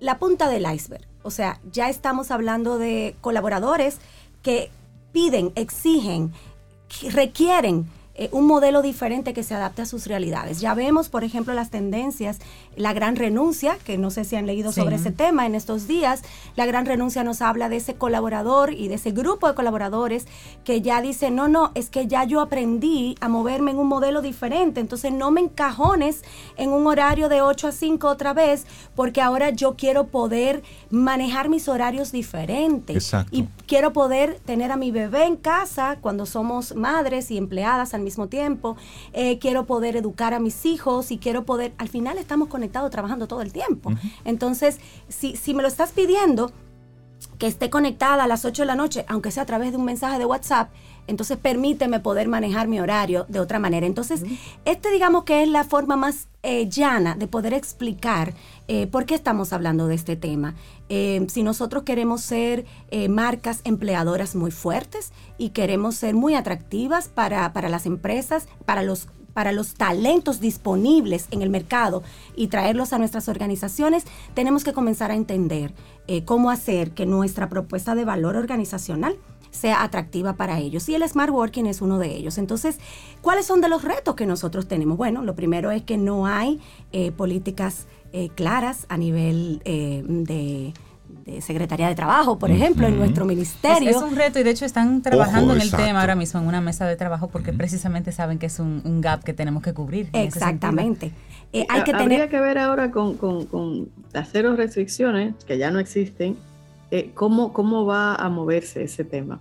[0.00, 1.06] la punta del iceberg.
[1.22, 3.98] O sea, ya estamos hablando de colaboradores
[4.42, 4.70] que
[5.12, 6.32] piden, exigen,
[7.10, 10.60] requieren eh, un modelo diferente que se adapte a sus realidades.
[10.60, 12.38] Ya vemos, por ejemplo, las tendencias,
[12.74, 16.22] la gran renuncia, que no sé si han leído sobre ese tema en estos días,
[16.54, 20.26] la gran renuncia nos habla de ese colaborador y de ese grupo de colaboradores
[20.64, 24.22] que ya dice, no, no, es que ya yo aprendí a moverme en un modelo
[24.22, 26.22] diferente, entonces no me encajones
[26.56, 28.64] en un horario de 8 a 5 otra vez,
[28.94, 32.96] porque ahora yo quiero poder manejar mis horarios diferentes.
[32.96, 33.36] Exacto.
[33.36, 38.05] Y quiero poder tener a mi bebé en casa cuando somos madres y empleadas al
[38.06, 38.76] mismo tiempo,
[39.12, 43.26] eh, quiero poder educar a mis hijos y quiero poder, al final estamos conectados trabajando
[43.26, 43.92] todo el tiempo.
[44.24, 44.78] Entonces,
[45.08, 46.52] si, si me lo estás pidiendo,
[47.38, 49.84] que esté conectada a las 8 de la noche, aunque sea a través de un
[49.84, 50.70] mensaje de WhatsApp,
[51.06, 53.86] entonces permíteme poder manejar mi horario de otra manera.
[53.86, 54.22] Entonces,
[54.64, 58.34] este digamos que es la forma más eh, llana de poder explicar
[58.68, 60.54] eh, por qué estamos hablando de este tema.
[60.88, 62.64] Eh, si nosotros queremos ser
[63.08, 69.08] marcas empleadoras muy fuertes y queremos ser muy atractivas para, para las empresas, para los
[69.36, 72.02] para los talentos disponibles en el mercado
[72.36, 75.74] y traerlos a nuestras organizaciones, tenemos que comenzar a entender
[76.08, 79.14] eh, cómo hacer que nuestra propuesta de valor organizacional
[79.56, 80.88] sea atractiva para ellos.
[80.88, 82.38] Y el Smart Working es uno de ellos.
[82.38, 82.78] Entonces,
[83.20, 84.96] ¿cuáles son de los retos que nosotros tenemos?
[84.96, 86.60] Bueno, lo primero es que no hay
[86.92, 90.72] eh, políticas eh, claras a nivel eh, de
[91.40, 93.90] Secretaría de Trabajo, por ejemplo, en nuestro ministerio.
[93.90, 96.60] Es, un reto y de hecho están trabajando en el tema ahora mismo en una
[96.60, 100.08] mesa de trabajo porque precisamente saben que es un, gap que tenemos que cubrir.
[100.12, 101.12] Exactamente.
[101.52, 105.78] hay que Habría que ver ahora con, con, con, las cero restricciones, que ya no
[105.78, 106.36] existen,
[107.14, 109.40] ¿cómo, ¿cómo va a moverse ese tema?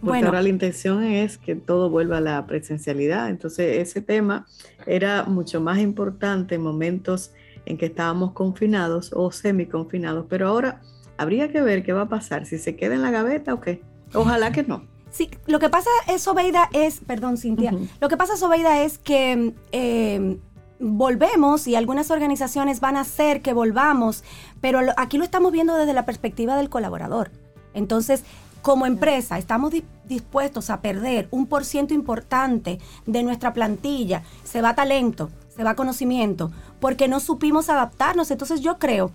[0.00, 3.28] Porque ahora la intención es que todo vuelva a la presencialidad.
[3.28, 4.46] Entonces, ese tema
[4.86, 7.32] era mucho más importante en momentos
[7.66, 10.24] en que estábamos confinados o semi-confinados.
[10.28, 10.80] Pero ahora
[11.18, 13.82] habría que ver qué va a pasar, si se queda en la gaveta o qué.
[14.14, 14.82] Ojalá que no.
[15.10, 19.52] Sí, lo que pasa es, Sobeida, es, perdón, Cintia, lo que pasa, Sobeida, es que
[19.72, 20.38] eh,
[20.80, 24.24] volvemos y algunas organizaciones van a hacer que volvamos,
[24.60, 27.30] pero aquí lo estamos viendo desde la perspectiva del colaborador.
[27.74, 28.24] Entonces,
[28.62, 29.72] como empresa estamos
[30.04, 35.76] dispuestos a perder un por ciento importante de nuestra plantilla, se va talento, se va
[35.76, 36.50] conocimiento,
[36.80, 38.30] porque no supimos adaptarnos.
[38.30, 39.12] Entonces yo creo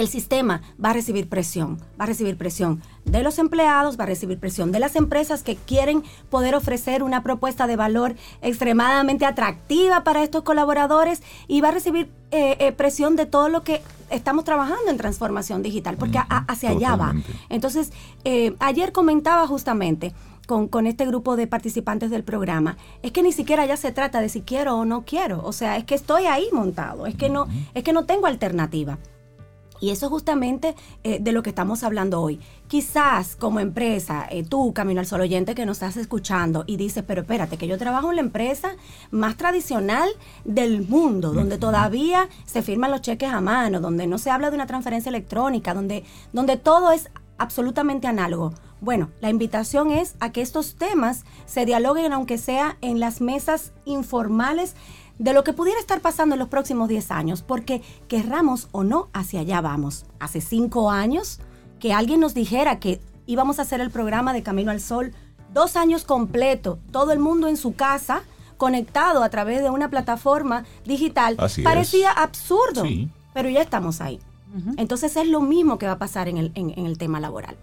[0.00, 4.04] que el sistema va a recibir presión, va a recibir presión de los empleados, va
[4.04, 9.26] a recibir presión de las empresas que quieren poder ofrecer una propuesta de valor extremadamente
[9.26, 13.82] atractiva para estos colaboradores y va a recibir eh, eh, presión de todo lo que
[14.08, 17.14] estamos trabajando en transformación digital, porque hacia allá va.
[17.50, 17.92] Entonces,
[18.24, 20.14] eh, ayer comentaba justamente
[20.46, 24.22] con, con, este grupo de participantes del programa, es que ni siquiera ya se trata
[24.22, 27.28] de si quiero o no quiero, o sea, es que estoy ahí montado, es que
[27.28, 28.98] no, es que no tengo alternativa.
[29.80, 32.38] Y eso es justamente eh, de lo que estamos hablando hoy.
[32.68, 37.02] Quizás como empresa, eh, tú, Camino al Sol oyente que nos estás escuchando y dices,
[37.06, 38.76] pero espérate, que yo trabajo en la empresa
[39.10, 40.08] más tradicional
[40.44, 44.56] del mundo, donde todavía se firman los cheques a mano, donde no se habla de
[44.56, 48.52] una transferencia electrónica, donde, donde todo es absolutamente análogo.
[48.82, 53.72] Bueno, la invitación es a que estos temas se dialoguen, aunque sea en las mesas
[53.84, 54.74] informales
[55.20, 59.10] de lo que pudiera estar pasando en los próximos 10 años, porque querramos o no,
[59.12, 60.06] hacia allá vamos.
[60.18, 61.40] Hace 5 años,
[61.78, 65.12] que alguien nos dijera que íbamos a hacer el programa de Camino al Sol,
[65.52, 68.22] dos años completo, todo el mundo en su casa,
[68.56, 72.84] conectado a través de una plataforma digital, parecía absurdo,
[73.34, 74.20] pero ya estamos ahí.
[74.78, 77.56] Entonces es lo mismo que va a pasar en el, en el tema laboral.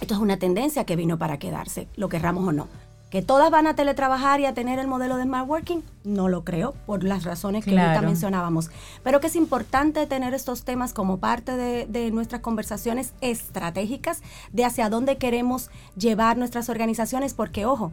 [0.00, 2.66] Esto es una tendencia que vino para quedarse, lo querramos o no.
[3.12, 5.82] ¿Que todas van a teletrabajar y a tener el modelo de Smart Working?
[6.02, 8.70] No lo creo, por las razones que ahorita mencionábamos.
[9.04, 14.88] Pero que es importante tener estos temas como parte de, nuestras conversaciones estratégicas de hacia
[14.88, 17.92] dónde queremos llevar nuestras organizaciones, porque, ojo,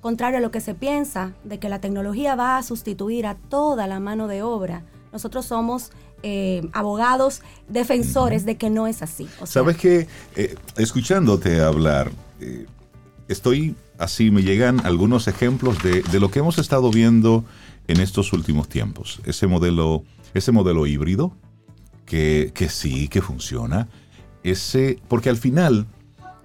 [0.00, 3.86] contrario a lo que se piensa, de que la tecnología va a sustituir a toda
[3.86, 5.92] la mano de obra, nosotros somos
[6.22, 9.28] eh, abogados defensores de que no es así.
[9.44, 12.64] Sabes que, eh, escuchándote hablar, eh,
[13.28, 17.44] estoy así me llegan algunos ejemplos de, lo que hemos estado viendo
[17.88, 19.20] en estos últimos tiempos.
[19.24, 21.32] Ese modelo, ese modelo híbrido,
[22.04, 23.88] que, que sí, que funciona.
[24.42, 25.86] Ese, porque al final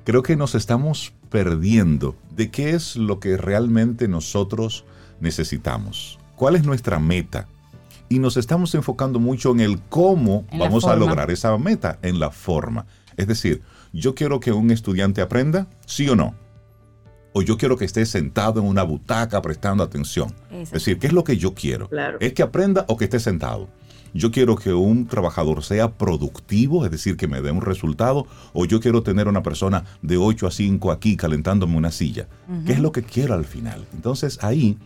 [0.03, 4.85] creo que nos estamos perdiendo de qué es lo que realmente nosotros
[5.19, 6.19] necesitamos.
[6.35, 7.47] ¿Cuál es nuestra meta?
[8.09, 12.31] Y nos estamos enfocando mucho en el cómo vamos a lograr esa meta, en la
[12.31, 12.85] forma.
[13.15, 13.61] Es decir,
[13.93, 16.35] yo quiero que un estudiante aprenda, sí o no
[17.33, 20.33] o yo quiero que esté sentado en una butaca prestando atención.
[20.51, 21.89] Es decir, ¿qué es lo que yo quiero?
[22.19, 23.69] ¿Es que aprenda o que esté sentado?
[24.13, 28.65] Yo quiero que un trabajador sea productivo, es decir, que me dé un resultado, o
[28.65, 32.27] yo quiero tener una persona de 8 a 5 aquí calentándome una silla.
[32.65, 33.85] ¿Qué es lo que quiero al final?
[33.93, 34.77] Entonces ahí,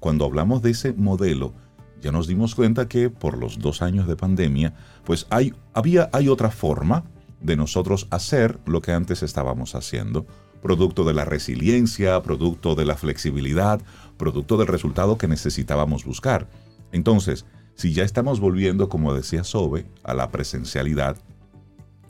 [0.00, 1.54] cuando hablamos de ese modelo,
[2.02, 4.74] ya nos dimos cuenta que por los dos años de pandemia,
[5.04, 7.04] pues hay, había, hay otra forma
[7.40, 10.26] de nosotros hacer lo que antes estábamos haciendo
[10.64, 13.82] producto de la resiliencia, producto de la flexibilidad,
[14.16, 16.48] producto del resultado que necesitábamos buscar.
[16.90, 17.44] Entonces,
[17.74, 21.18] si ya estamos volviendo, como decía Sobe, a la presencialidad,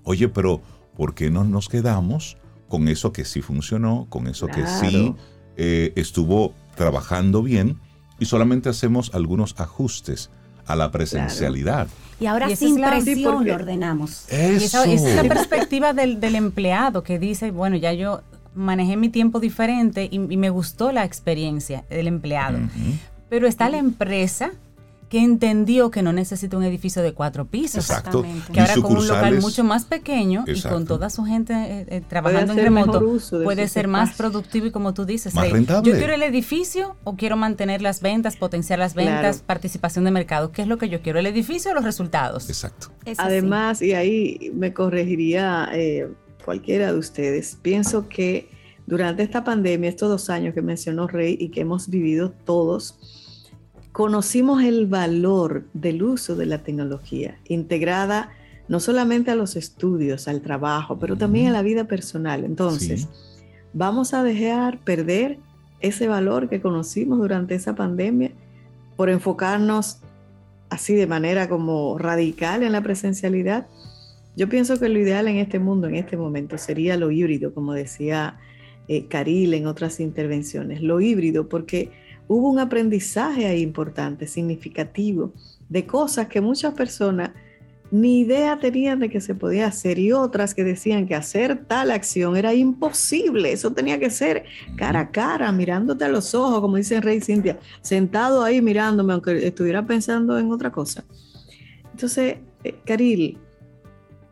[0.05, 0.63] oye, pero
[0.97, 2.37] ¿por qué no nos quedamos
[2.69, 5.17] con eso que sí funcionó, con eso que sí
[5.57, 7.81] eh, estuvo trabajando bien
[8.21, 10.31] y solamente hacemos algunos ajustes
[10.65, 11.89] a la presencialidad?
[12.21, 14.27] Y ahora sin presión lo ordenamos.
[14.31, 18.23] Y esa, es la perspectiva del, del, empleado que dice, bueno, ya yo
[18.55, 22.59] manejé mi tiempo diferente y, me gustó la experiencia del empleado.
[23.29, 24.53] Pero está la empresa
[25.15, 27.89] que entendió que no necesita un edificio de cuatro pisos.
[27.89, 28.25] Exacto.
[28.53, 32.01] Que ahora con un local mucho más pequeño y con toda su gente eh, eh,
[32.01, 33.01] trabajando en remoto
[33.45, 35.89] puede ser más productivo y como tú dices, más rentable.
[35.89, 40.51] yo quiero el edificio o quiero mantener las ventas, potenciar las ventas, participación de mercado.
[40.51, 41.21] ¿Qué es lo que yo quiero?
[41.21, 42.49] ¿El edificio o los resultados?
[42.49, 42.89] Exacto.
[43.19, 46.09] Además, y ahí me corregiría eh,
[46.45, 48.49] cualquiera de ustedes, pienso que
[48.87, 52.99] durante esta pandemia, estos dos años que mencionó Rey y que hemos vivido todos,
[53.93, 58.31] conocimos el valor del uso de la tecnología integrada
[58.69, 62.45] no solamente a los estudios, al trabajo, pero también a la vida personal.
[62.45, 63.09] Entonces,
[63.73, 65.39] vamos a dejar perder
[65.81, 68.33] ese valor que conocimos durante esa pandemia
[68.97, 69.99] por enfocarnos
[70.71, 73.67] así de manera como radical en la presencialidad.
[74.37, 77.73] Yo pienso que lo ideal en este mundo, en este momento, sería lo híbrido, como
[77.73, 78.39] decía
[78.89, 81.91] eh, Caril en otras intervenciones, lo híbrido, porque
[82.27, 85.33] hubo un aprendizaje ahí importante, significativo,
[85.69, 87.31] de cosas que muchas personas
[87.91, 91.93] ni idea tenían de que se podía hacer y otras que decían que hacer tal
[91.93, 94.45] acción era imposible, eso tenía que ser
[94.77, 99.47] cara a cara, mirándote a los ojos, como dice Rey Cintia, sentado ahí mirándome, aunque
[99.47, 101.05] estuviera pensando en otra cosa.
[101.93, 103.39] Entonces, eh, Caril,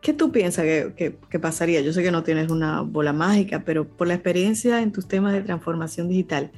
[0.03, 1.79] ¿Qué tú piensas que, pasaría?
[1.79, 5.31] Yo sé que no tienes una bola mágica, pero por la experiencia en tus temas
[5.31, 6.51] de transformación digital,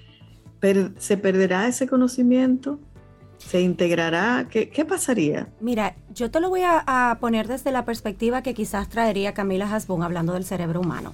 [0.98, 2.80] ¿se perderá ese conocimiento?
[3.38, 4.48] ¿Se integrará?
[4.50, 5.48] ¿Qué, pasaría?
[5.60, 10.02] Mira, yo te lo voy a, poner desde la perspectiva que quizás traería Camila Hasbun
[10.02, 11.14] hablando del cerebro humano.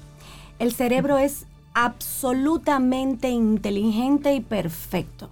[0.57, 5.29] El cerebro es absolutamente inteligente y perfecto.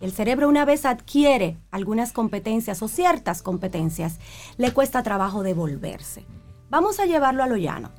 [0.00, 4.18] El cerebro una vez adquiere algunas competencias o ciertas competencias,
[4.56, 6.24] le cuesta trabajo devolverse.
[6.70, 7.90] Vamos a llevarlo a lo llano.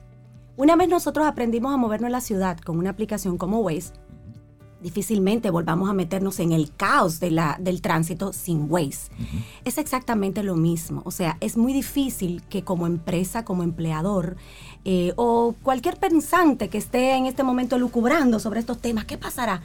[0.55, 3.91] Una vez nosotros aprendimos a movernos en la ciudad con una aplicación como Waze,
[4.81, 9.11] difícilmente volvamos a meternos en el caos de la, del tránsito sin Waze.
[9.65, 11.01] Es exactamente lo mismo.
[11.05, 14.37] O sea, es muy difícil que como empresa, como empleador
[14.85, 19.61] eh, o cualquier pensante que esté en este momento lucubrando sobre estos temas, ¿qué pasará?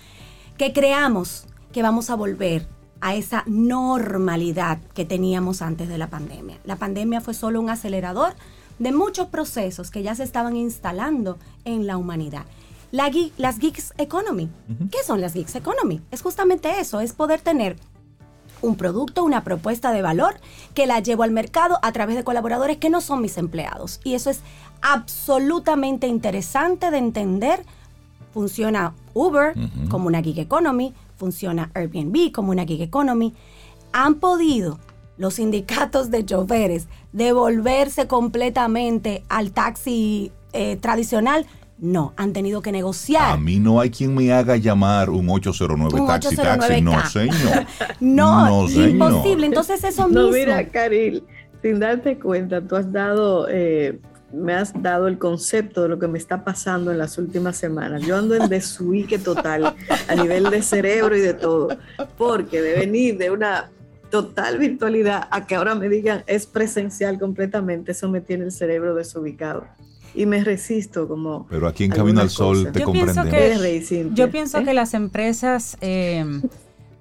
[0.59, 2.67] Que creamos que vamos a volver
[3.01, 6.59] a esa normalidad que teníamos antes de la pandemia.
[6.65, 8.35] La pandemia fue solo un acelerador
[8.79, 12.45] de muchos procesos que ya se estaban instalando en la humanidad.
[12.93, 14.49] La, las Geeks Economy.
[14.91, 16.01] ¿Qué son las Geeks Economy?
[16.11, 17.77] Es justamente eso, es poder tener
[18.63, 20.41] un producto, una propuesta de valor
[20.75, 24.01] que la llevo al mercado a través de colaboradores que no son mis empleados.
[24.05, 24.41] Y eso es
[24.83, 27.65] absolutamente interesante de entender.
[28.33, 29.55] Funciona Uber
[29.89, 33.35] como una gig economy, funciona Airbnb como una gig economy.
[33.93, 34.79] Han podido
[35.19, 41.47] los sindicatos de choferes devolverse completamente al taxi eh, tradicional,
[41.79, 43.33] no, han tenido que negociar.
[43.33, 47.67] A mí no hay quien me haga llamar un 809 taxi taxi, no señor.
[48.01, 49.47] no, imposible.
[49.47, 50.23] Entonces eso mismo.
[50.23, 51.23] No, mira, Caril,
[51.63, 53.99] sin darte cuenta, tú has dado eh,
[54.33, 58.03] me has dado el concepto de lo que me está pasando en las últimas semanas.
[58.03, 59.75] Yo ando en desuique total
[60.09, 61.69] a nivel de cerebro y de todo,
[62.19, 63.71] porque de venir de una
[64.11, 68.95] total virtualidad a que ahora me digan es presencial completamente, eso me tiene el cerebro
[68.95, 69.65] desubicado.
[70.15, 71.47] Y me resisto como...
[71.51, 74.15] Pero aquí en Camino al Sol te comprendemos.
[74.15, 74.65] yo pienso ¿eh?
[74.65, 76.25] que las empresas eh,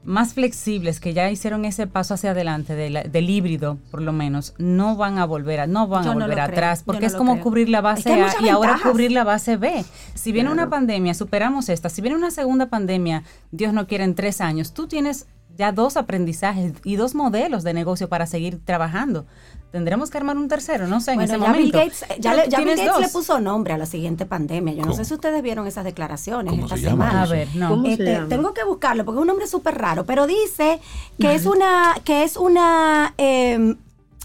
[0.06, 4.95] más flexibles que ya hicieron ese paso hacia adelante del híbrido, por lo menos, no
[4.95, 8.14] van a volver a, no van a volver atrás, porque es como cubrir la base
[8.14, 9.84] A y ahora cubrir la base B.
[10.14, 11.89] Si viene una pandemia, superamos esta.
[11.89, 15.26] Si viene una segunda pandemia, Dios no quiere en tres años, tú tienes
[15.58, 19.26] ya dos aprendizajes y dos modelos de negocio para seguir trabajando.
[19.72, 21.60] Tendremos que armar un tercero, no sé, en ese ya momento.
[21.60, 24.74] Bill Gates, ya, le, Bill Gates le puso nombre a la siguiente pandemia.
[24.74, 27.24] Yo no sé si ustedes vieron esas declaraciones esta semana.
[27.24, 27.86] A ver, no.
[27.86, 30.80] Este, tengo que buscarlo porque es un nombre súper raro, pero dice
[31.20, 33.76] que es una, que es una eh,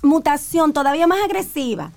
[0.02, 1.92] mutación todavía más agresiva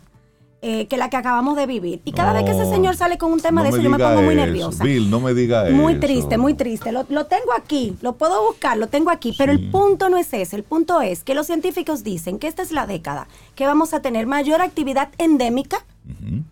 [0.66, 2.02] eh, que la que acabamos de vivir.
[2.06, 4.22] Y cada vez que ese señor sale con un tema de eso, yo me pongo
[4.22, 4.82] muy nerviosa.
[4.82, 5.76] Bill, no me diga eso.
[5.76, 6.94] Muy triste, muy triste.
[6.94, 10.56] Lo, tengo aquí, lo puedo buscar, lo tengo aquí, pero el punto no es ese.
[10.56, 14.02] El punto es que los científicos dicen que esta es la década que vamos a
[14.02, 15.84] tener mayor actividad endémica.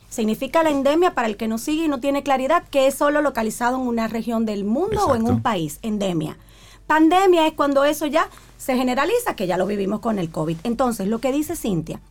[0.10, 3.22] Significa la endemia, para el que no sigue y no tiene claridad, que es solo
[3.22, 6.38] localizado en una región del mundo o en un país, endemia.
[6.86, 10.58] Pandemia es cuando eso ya se generaliza, que ya lo vivimos con el COVID.
[10.66, 12.02] Entonces, lo que dice Cintia,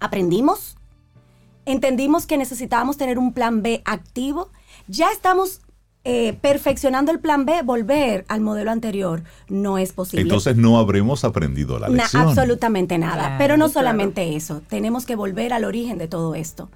[0.00, 0.76] aprendimos,
[1.66, 4.50] entendimos que necesitábamos tener un plan B activo.
[4.88, 5.60] Ya estamos
[6.06, 10.20] eh, perfeccionando el plan B, volver al modelo anterior no es posible.
[10.20, 12.28] Entonces no habremos aprendido la lección.
[12.28, 13.36] absolutamente nada.
[13.38, 16.68] Pero no solamente eso, tenemos que volver al origen de todo esto.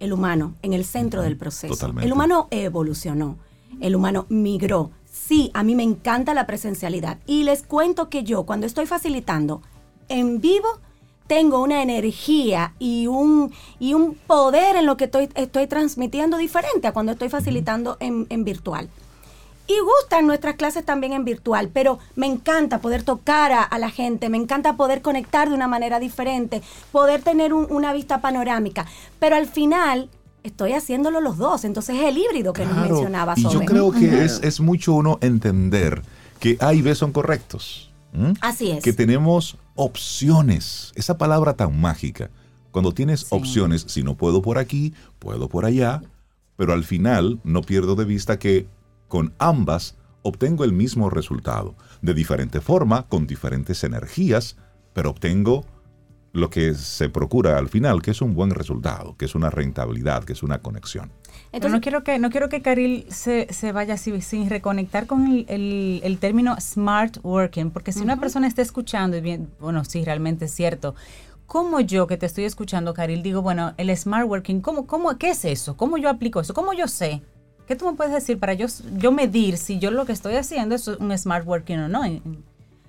[0.00, 1.92] El humano, en el centro del proceso.
[2.00, 3.38] El humano evolucionó,
[3.80, 7.18] el humano migró, sí, a mí me encanta la presencialidad.
[7.24, 9.62] Y les cuento que yo, cuando estoy facilitando
[10.08, 10.66] en vivo,
[11.32, 16.86] tengo una energía y un, y un poder en lo que estoy, estoy transmitiendo diferente
[16.86, 18.90] a cuando estoy facilitando en, en virtual.
[19.66, 24.28] Y gustan nuestras clases también en virtual, pero me encanta poder tocar a, la gente,
[24.28, 26.60] me encanta poder conectar de una manera diferente,
[26.90, 28.84] poder tener una vista panorámica.
[29.18, 30.10] Pero al final
[30.42, 33.32] estoy haciéndolo los dos, entonces es el híbrido que nos mencionaba.
[33.38, 36.02] Y yo creo que es, es, mucho uno entender
[36.40, 37.91] que A y B son correctos.
[38.40, 38.84] Así es.
[38.84, 42.30] Que tenemos opciones, esa palabra tan mágica.
[42.70, 46.02] Cuando tienes opciones, si no puedo por aquí, puedo por allá,
[46.56, 48.66] pero al final no pierdo de vista que
[49.08, 54.56] con ambas obtengo el mismo resultado, de diferente forma, con diferentes energías,
[54.94, 55.66] pero obtengo
[56.32, 60.24] lo que se procura al final, que es un buen resultado, que es una rentabilidad,
[60.24, 61.12] que es una conexión.
[61.52, 66.18] Entonces, no quiero que, no quiero que Caril se, vaya así, sin reconectar con el,
[66.18, 70.52] término smart working, porque si una persona está escuchando, y bien, bueno, sí, realmente es
[70.52, 70.94] cierto,
[71.46, 75.30] ¿cómo yo que te estoy escuchando, Caril, digo, bueno, el smart working, ¿cómo, cómo, ¿qué
[75.30, 75.76] es eso?
[75.76, 76.54] ¿Cómo yo aplico eso?
[76.54, 77.20] ¿Cómo yo sé?
[77.66, 80.74] ¿Qué tú me puedes decir para yo, yo medir si yo lo que estoy haciendo
[80.74, 82.02] es un smart working o no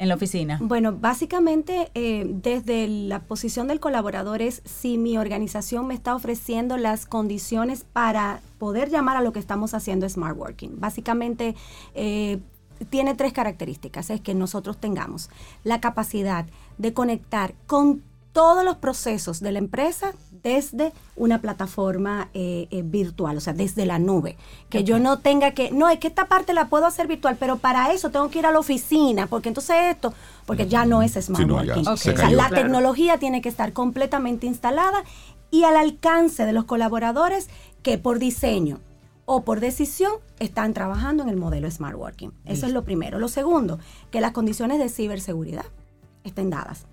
[0.03, 0.59] en, la oficina?
[0.61, 6.77] Bueno, básicamente eh, desde la posición del colaborador es si mi organización me está ofreciendo
[6.77, 10.79] las condiciones para poder llamar a lo que estamos haciendo smart working.
[10.79, 11.55] Básicamente
[11.95, 12.39] eh,
[12.89, 15.29] tiene tres características, es que nosotros tengamos
[15.63, 16.45] la capacidad
[16.77, 20.13] de conectar con todos los procesos de la empresa
[20.43, 24.37] desde una plataforma eh, eh, virtual, o sea, desde la nube.
[24.69, 27.57] Que yo no tenga que, no, es que esta parte la puedo hacer virtual, pero
[27.57, 30.13] para eso tengo que ir a la oficina, porque entonces esto,
[30.45, 31.87] porque ya no es smart working.
[31.87, 35.03] O sea, la tecnología tiene que estar completamente instalada
[35.49, 37.49] y al alcance de los colaboradores
[37.81, 38.79] que por diseño
[39.25, 42.33] o por decisión están trabajando en el modelo smart working.
[42.45, 43.19] Eso es lo primero.
[43.19, 43.79] Lo segundo,
[44.11, 45.65] que las condiciones de ciberseguridad
[46.25, 46.85] estén dadas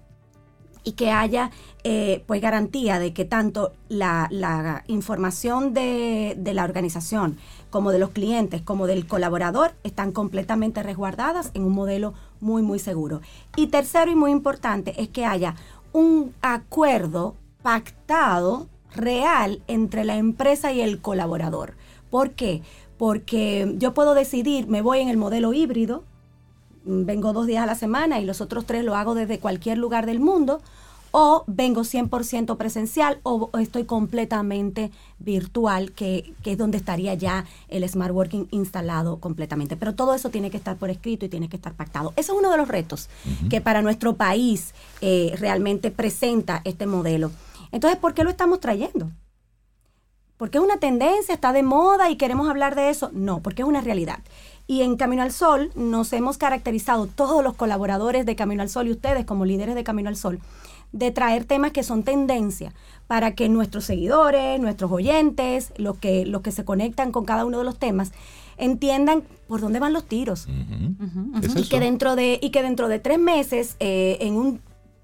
[0.84, 1.50] y que haya
[1.84, 7.38] eh, pues garantía de que tanto la, información de, la organización
[7.70, 12.78] como de los clientes como del colaborador están completamente resguardadas en un modelo muy muy
[12.78, 13.20] seguro.
[13.56, 15.54] Y tercero y muy importante es que haya
[15.92, 21.74] un acuerdo pactado real entre la empresa y el colaborador.
[22.10, 22.62] ¿Por qué?
[22.98, 26.04] Porque yo puedo decidir, me voy en el modelo híbrido,
[26.84, 30.06] vengo dos días a la semana y los otros tres lo hago desde cualquier lugar
[30.06, 30.60] del mundo,
[31.12, 38.14] o vengo 100% presencial o estoy completamente virtual, que, es donde estaría ya el smart
[38.14, 39.76] working instalado completamente.
[39.76, 42.12] Pero todo eso tiene que estar por escrito y tiene que estar pactado.
[42.16, 43.08] Eso es uno de los retos
[43.48, 47.30] que para nuestro país eh, realmente presenta este modelo.
[47.72, 49.10] Entonces, ¿por qué lo estamos trayendo?
[50.36, 53.10] ¿Porque es una tendencia, está de moda y queremos hablar de eso?
[53.12, 54.20] No, porque es una realidad.
[54.70, 58.86] Y en Camino al Sol nos hemos caracterizado todos los colaboradores de Camino al Sol
[58.86, 60.38] y ustedes como líderes de Camino al Sol
[60.92, 62.72] de traer temas que son tendencia
[63.08, 67.58] para que nuestros seguidores, nuestros oyentes, los que, los que se conectan con cada uno
[67.58, 68.12] de los temas,
[68.58, 70.46] entiendan por dónde van los tiros.
[70.46, 74.60] y, que dentro de, y que dentro de tres meses, eh, en un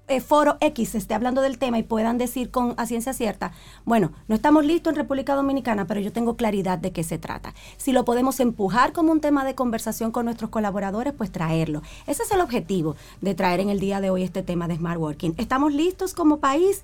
[0.07, 3.51] eh, foro X esté hablando del tema y puedan decir con a ciencia cierta,
[3.85, 7.53] bueno, no estamos listos en República Dominicana, pero yo tengo claridad de qué se trata.
[7.77, 11.81] Si lo podemos empujar como un tema de conversación con nuestros colaboradores, pues traerlo.
[12.05, 14.99] Ese es el objetivo de traer en el día de hoy este tema de Smart
[14.99, 15.33] Working.
[15.37, 16.83] ¿Estamos listos como país?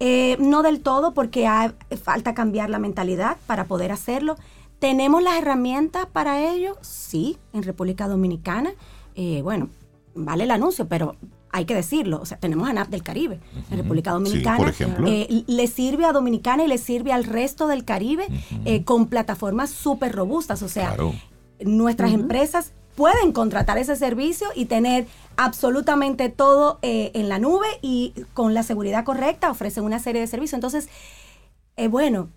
[0.00, 1.48] Eh, no del todo porque
[2.02, 4.36] falta cambiar la mentalidad para poder hacerlo.
[4.78, 6.76] ¿Tenemos las herramientas para ello?
[6.80, 8.72] Sí, en República Dominicana.
[9.14, 9.68] Eh, bueno,
[10.14, 11.14] vale el anuncio, pero
[11.52, 13.38] hay que decirlo, o sea, tenemos ANAP del Caribe
[13.70, 14.56] en República Dominicana.
[14.56, 15.06] por ejemplo.
[15.06, 18.26] Eh, le sirve a Dominicana y le sirve al resto del Caribe
[18.64, 20.62] eh, con plataformas súper robustas.
[20.62, 20.96] O sea,
[21.60, 28.14] nuestras empresas pueden contratar ese servicio y tener absolutamente todo eh, en la nube y
[28.32, 30.54] con la seguridad correcta ofrecen una serie de servicios.
[30.54, 30.88] Entonces,
[31.90, 32.28] bueno,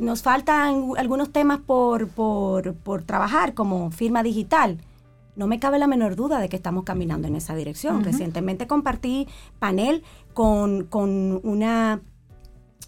[0.00, 4.78] nos faltan algunos temas por, por, por trabajar como firma digital
[5.38, 8.04] no me cabe la menor duda de que estamos caminando en esa dirección.
[8.04, 9.28] Recientemente compartí
[9.58, 10.02] panel
[10.34, 12.02] con, con una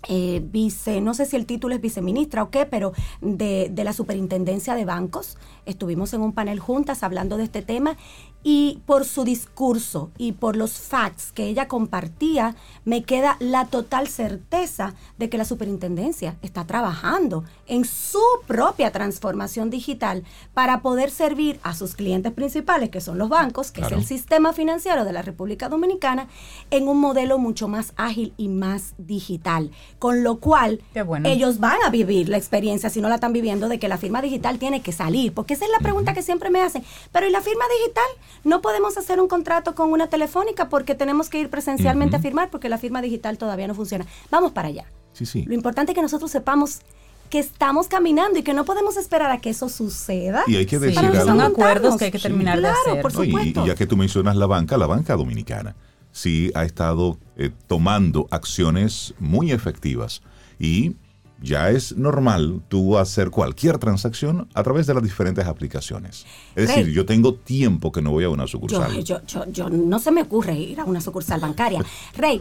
[0.09, 3.93] eh, vice, no sé si el título es viceministra o qué, pero de, de, la
[3.93, 5.39] superintendencia de bancos.
[5.65, 7.97] Estuvimos en un panel juntas hablando de este tema
[8.43, 14.09] y por su discurso y por los facts que ella compartía, me queda la total
[14.09, 20.25] certeza de que la superintendencia está trabajando en su propia transformación digital
[20.55, 24.53] para poder servir a sus clientes principales, que son los bancos, que es el sistema
[24.53, 26.29] financiero de la República Dominicana,
[26.71, 29.71] en un modelo mucho más ágil y más digital.
[29.99, 30.81] Con lo cual,
[31.25, 34.23] ellos van a vivir la experiencia, si no la están viviendo, de que la firma
[34.23, 35.35] digital tiene que salir.
[35.35, 36.85] Porque esa es la pregunta que siempre me hacen.
[37.13, 38.05] Pero ¿y la firma digital?
[38.45, 42.51] No podemos hacer un contrato con una telefónica porque tenemos que ir presencialmente a firmar
[42.51, 44.07] porque la firma digital todavía no funciona.
[44.31, 44.87] Vamos para allá.
[45.13, 45.45] Sí, sí.
[45.45, 46.81] Lo importante es que nosotros sepamos
[47.29, 50.43] que estamos caminando y que no podemos esperar a que eso suceda.
[50.49, 53.03] Y hay que decir Son acuerdos que hay que terminar de hacer.
[53.03, 53.65] Por supuesto.
[53.65, 55.77] y, ya que tú mencionas la banca, la banca dominicana
[56.13, 60.23] sí ha estado eh, tomando acciones muy efectivas
[60.59, 60.97] y
[61.43, 66.27] ya es normal tú hacer cualquier transacción a través de las diferentes aplicaciones.
[66.55, 69.03] Es decir, yo tengo tiempo que no voy a una sucursal.
[69.05, 71.85] Yo, yo, yo, no se me ocurre ir a una sucursal bancaria.
[72.17, 72.41] Rey,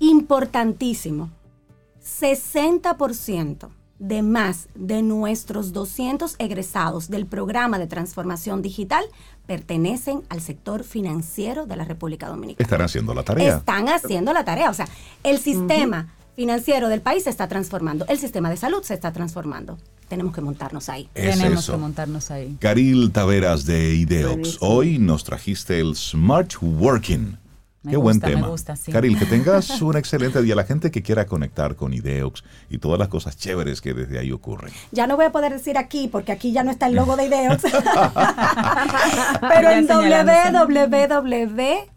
[0.00, 1.30] importantísimo.
[2.04, 9.04] 60% de más de nuestros 200 egresados del programa de transformación digital
[9.46, 12.64] pertenecen al sector financiero de la República Dominicana.
[12.64, 13.56] Están haciendo la tarea.
[13.56, 14.70] Están haciendo la tarea.
[14.70, 14.88] O sea,
[15.22, 19.78] el sistema financiero del país se está transformando, el sistema de salud se está transformando.
[20.08, 21.08] Tenemos que montarnos ahí.
[21.14, 22.56] Tenemos que montarnos ahí.
[22.60, 27.38] Caril Taveras de Ideox, hoy nos trajiste el Smart Working.
[27.88, 28.48] Qué buen tema.
[28.90, 30.54] Caril, que tengas un excelente día.
[30.54, 34.32] La gente que quiera conectar con Ideox y todas las cosas chéveres que desde ahí
[34.32, 34.72] ocurren.
[34.90, 37.26] Ya no voy a poder decir aquí, porque aquí ya no está el logo de
[37.26, 37.62] Ideox.
[39.40, 41.93] Pero en www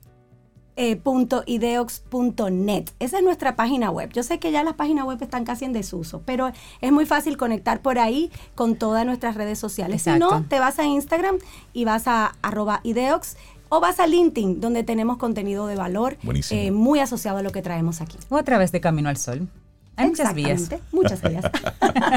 [0.78, 1.02] eh,
[1.45, 2.86] .ideox.net.
[2.99, 4.12] Esa es nuestra página web.
[4.14, 6.52] Yo sé que ya las páginas web están casi en desuso, pero
[6.82, 10.04] es muy fácil conectar por ahí con todas nuestras redes sociales.
[10.04, 11.38] Si no, te vas a Instagram
[11.74, 13.36] y vas a arroba ideox
[13.70, 16.18] o vas a LinkedIn, donde tenemos contenido de valor
[16.52, 18.18] eh, muy asociado a lo que traemos aquí.
[18.30, 19.49] O a través de Camino al Sol.
[19.98, 20.69] Hay muchas vías.
[20.91, 21.44] Muchas vías.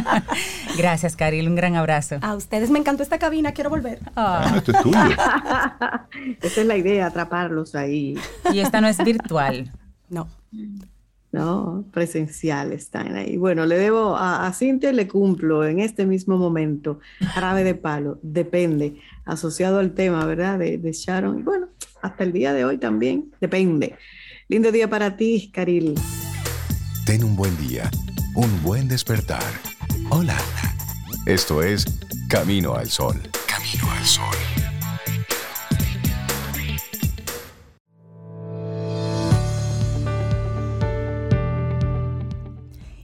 [0.76, 1.48] Gracias, Caril.
[1.48, 2.18] Un gran abrazo.
[2.20, 3.52] A ustedes me encantó esta cabina.
[3.52, 4.00] Quiero volver.
[4.14, 4.52] Ah.
[4.56, 4.98] esto es tuyo.
[6.42, 8.16] Esa es la idea, atraparlos ahí.
[8.52, 9.72] Y esta no es virtual.
[10.10, 10.28] No.
[11.32, 13.36] No, presencial están ahí.
[13.36, 16.98] Bueno, le debo a, a Cintia, le cumplo en este mismo momento.
[17.20, 20.58] Jarabe de palo, depende, asociado al tema, ¿verdad?
[20.58, 21.38] De, de Sharon.
[21.38, 21.68] Y bueno,
[22.02, 23.96] hasta el día de hoy también, depende.
[24.48, 25.94] Lindo día para ti, Caril.
[27.06, 27.90] Ten un buen día,
[28.34, 29.42] un buen despertar.
[30.10, 30.36] Hola.
[31.24, 31.86] Esto es
[32.28, 33.16] Camino al Sol.
[33.46, 34.36] Camino al Sol.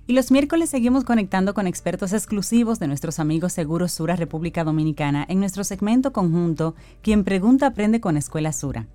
[0.06, 5.24] Y los miércoles seguimos conectando con expertos exclusivos de nuestros amigos Seguros Sura República Dominicana
[5.28, 8.86] en nuestro segmento conjunto Quien Pregunta Aprende con Escuela Sura.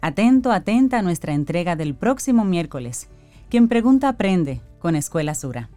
[0.00, 3.08] Atento, atenta a nuestra entrega del próximo miércoles
[3.54, 5.70] quien pregunta aprende con Escuela Sura.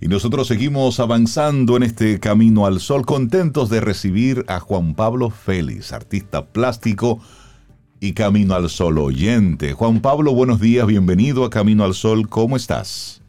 [0.00, 5.28] Y nosotros seguimos avanzando en este camino al sol, contentos de recibir a Juan Pablo
[5.28, 7.20] Félix, artista plástico
[8.00, 9.74] y Camino al Sol oyente.
[9.74, 13.20] Juan Pablo, buenos días, bienvenido a Camino al Sol, ¿cómo estás?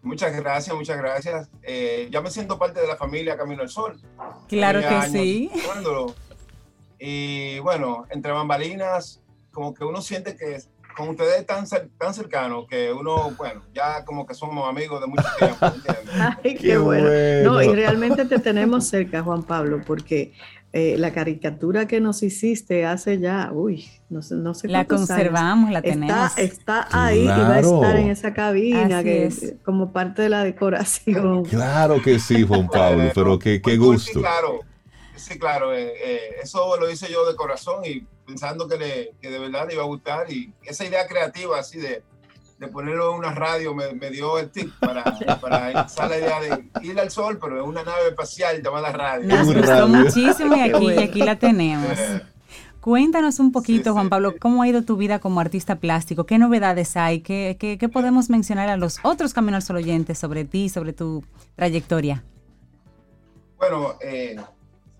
[0.00, 1.50] Muchas gracias, muchas gracias.
[1.62, 4.00] Eh, ya me siento parte de la familia Camino al Sol.
[4.48, 5.50] Claro que sí.
[6.98, 9.20] Y bueno, entre bambalinas,
[9.50, 10.62] como que uno siente que
[10.96, 11.64] con ustedes tan,
[11.98, 15.66] tan cercanos que uno, bueno, ya como que somos amigos de mucho tiempo.
[16.44, 17.08] Ay, qué, bueno.
[17.44, 20.32] No, y realmente te tenemos cerca, Juan Pablo, porque
[20.74, 25.70] eh, la caricatura que nos hiciste hace ya, uy, no sé, no sé La conservamos,
[25.70, 26.38] la tenemos.
[26.38, 31.44] Está, ahí y va a estar en esa cabina que, como parte de la decoración.
[31.52, 34.12] Claro que sí, Juan Pablo, pero qué, qué gusto.
[34.14, 34.60] Sí, claro,
[35.14, 39.30] sí, claro, eh, eh, eso lo hice yo de corazón y pensando que, le, que
[39.30, 42.02] de verdad le iba a gustar y esa idea creativa así de,
[42.58, 45.04] de ponerlo en una radio me, me dio el tip para,
[45.40, 49.28] para la idea de ir al sol, pero en una nave espacial llamada radio.
[49.28, 51.98] Nos gustó muchísimo y aquí, y aquí la tenemos.
[52.80, 56.96] Cuéntanos un poquito, Juan Pablo, cómo ha ido tu vida como artista plástico, qué novedades
[56.96, 60.70] hay, qué, qué, qué podemos mencionar a los otros Camino al Sol oyentes sobre ti,
[60.70, 61.22] sobre tu
[61.54, 62.24] trayectoria.
[63.58, 64.36] Bueno, eh,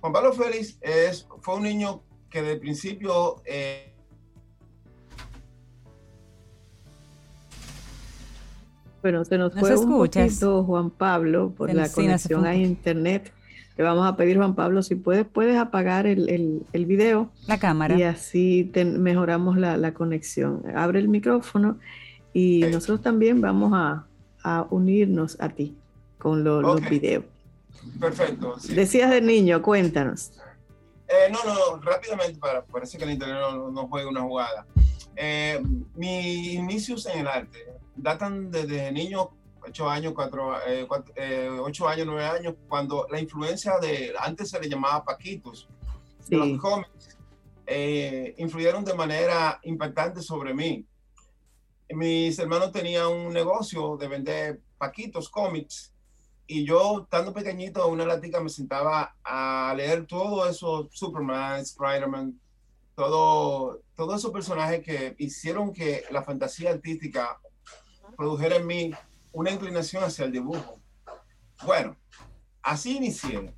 [0.00, 2.02] Juan Pablo Félix es, fue un niño
[2.32, 3.42] que de principio...
[3.44, 3.92] Eh,
[9.02, 13.32] bueno, se nos, fue un poquito Juan Pablo por la conexión a internet.
[13.76, 17.30] Le vamos a pedir, Juan Pablo, si puedes, puedes apagar el, el, el video.
[17.46, 17.98] La cámara.
[17.98, 20.62] Y así mejoramos la, la, conexión.
[20.74, 21.78] Abre el micrófono
[22.32, 24.06] y nosotros también vamos a,
[24.42, 25.74] a, unirnos a ti
[26.18, 27.24] con los videos.
[27.98, 28.56] Perfecto.
[28.74, 30.32] Decías de niño, cuéntanos.
[31.08, 33.38] Eh, no, no, rápidamente, para, parece que el internet
[33.70, 34.66] no, juega una jugada.
[35.14, 35.60] Eh,
[35.94, 39.30] mis inicios en el arte datan desde niño,
[39.62, 41.48] 8 años, 4, eh, eh,
[41.88, 45.68] años, 9 años, cuando la influencia de, antes se le llamaba Paquitos,
[46.28, 47.18] los cómics,
[47.66, 50.84] eh, influyeron de manera impactante sobre mí.
[51.90, 55.91] Mis hermanos tenían un negocio de vender Paquitos, cómics,
[56.52, 62.38] y yo, estando pequeñito, una latica me sentaba a leer todo eso, Superman, Spider-Man,
[62.94, 67.40] todo, todos esos personajes que hicieron que la fantasía artística
[68.18, 68.90] produjera en mí
[69.32, 70.78] una inclinación hacia el dibujo.
[71.64, 71.96] Bueno,
[72.62, 73.54] así inicié.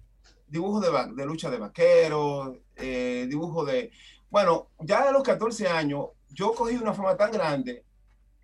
[0.47, 3.91] Dibujo de, de lucha de vaqueros, eh, dibujo de...
[4.31, 7.85] Bueno, ya a los 14 años, yo cogí una forma tan grande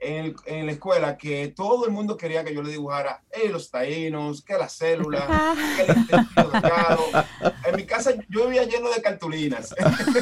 [0.00, 3.70] en, en, la escuela que todo el mundo quería que yo le dibujara eh, los
[3.70, 5.24] taínos, que las células,
[5.76, 6.96] que el intestino
[7.66, 9.74] En mi casa yo vivía lleno de cartulinas.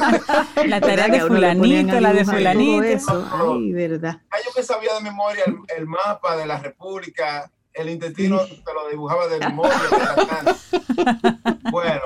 [0.65, 2.83] La tarea de fulanito, la de fulanito.
[2.83, 3.27] Eso.
[3.31, 4.21] Ay, verdad.
[4.43, 5.43] yo me sabía de memoria
[5.75, 9.79] el, mapa de la república, el intestino te lo dibujaba de memoria.
[11.71, 12.01] bueno,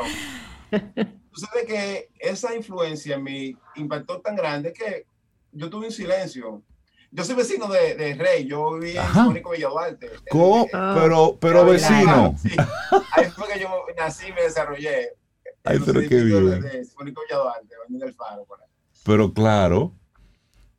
[1.32, 5.08] sucede que esa influencia en mí impactó tan grande que
[5.52, 6.62] yo tuve un silencio
[7.14, 10.10] yo soy vecino de, de Rey, yo viví en Mónico Villaduarte.
[10.32, 10.68] ¿Cómo?
[10.72, 12.36] pero, pero vecino.
[12.42, 12.50] Sí.
[13.12, 15.12] Ahí fue que yo nací y me desarrollé.
[15.64, 16.60] Ay, pero qué bien.
[16.60, 18.46] De, de Mónico Villaduarte, del Faro.
[18.46, 18.68] Por ahí.
[19.06, 19.94] Pero claro.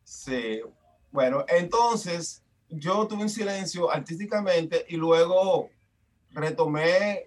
[0.02, 0.60] Sí.
[1.12, 5.70] Bueno, entonces yo tuve un silencio artísticamente y luego
[6.32, 7.26] retomé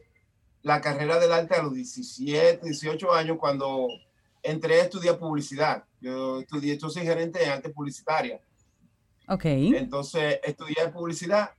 [0.64, 3.88] la carrera del arte a los 17, 18 años cuando
[4.44, 5.86] entré a estudiar publicidad.
[6.02, 8.42] Yo estudié, yo soy gerente de arte publicitaria.
[9.28, 9.46] Ok.
[9.46, 11.52] Entonces estudié publicidad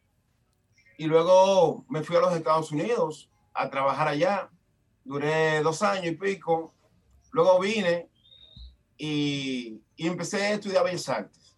[0.96, 4.50] y luego me fui a los Estados Unidos a trabajar allá.
[5.04, 6.74] Duré dos años y pico.
[7.30, 8.10] Luego vine
[8.96, 11.56] y, y empecé a estudiar Bellas Artes.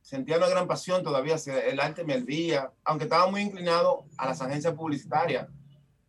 [0.00, 1.36] Sentía una gran pasión todavía,
[1.68, 5.46] el arte me hervía, aunque estaba muy inclinado a las agencias publicitarias.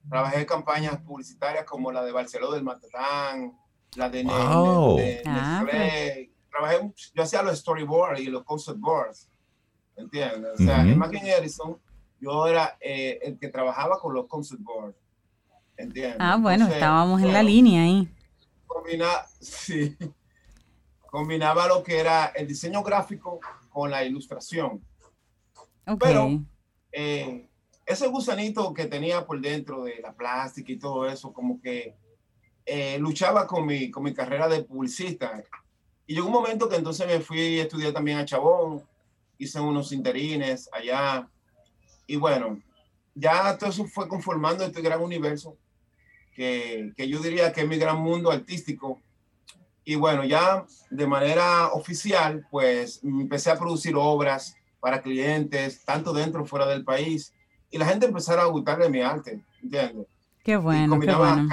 [0.10, 3.56] Trabajé en campañas publicitarias como la de Barcelona del Matatán,
[3.96, 5.00] la de, wow.
[5.28, 5.64] ah,
[6.50, 9.31] Trabajé, yo hacía los storyboards y los concept boards
[9.96, 10.52] ¿entiendes?
[10.60, 11.78] O sea, en Mackin Edison
[12.20, 14.98] yo era eh, el que trabajaba con los concept boards,
[15.76, 16.18] ¿entiendes?
[16.20, 18.08] Ah, bueno, estábamos en la línea ahí.
[18.68, 19.08] Combina,
[19.40, 19.98] sí,
[21.10, 23.40] combinaba lo que era el diseño gráfico
[23.70, 24.84] con la ilustración.
[25.84, 25.98] Okay.
[26.00, 26.44] Pero
[26.92, 27.50] eh,
[27.86, 31.96] ese gusanito que tenía por dentro de la plástica y todo eso, como que
[32.66, 35.44] eh, luchaba con mi, con mi carrera de publicista.
[36.06, 38.84] Y llegó un momento que entonces me fui a estudiar también a Chabón
[39.42, 41.28] hice unos interines allá.
[42.06, 42.62] Y bueno,
[43.16, 45.58] ya todo eso fue conformando este gran universo
[46.36, 49.02] que, que yo diría que es mi gran mundo artístico.
[49.84, 56.42] Y bueno, ya de manera oficial, pues empecé a producir obras para clientes, tanto dentro
[56.42, 57.34] como fuera del país.
[57.72, 60.08] Y la gente empezara a gustarle mi arte, ¿entiendes?
[60.44, 61.50] Qué bueno, qué bueno.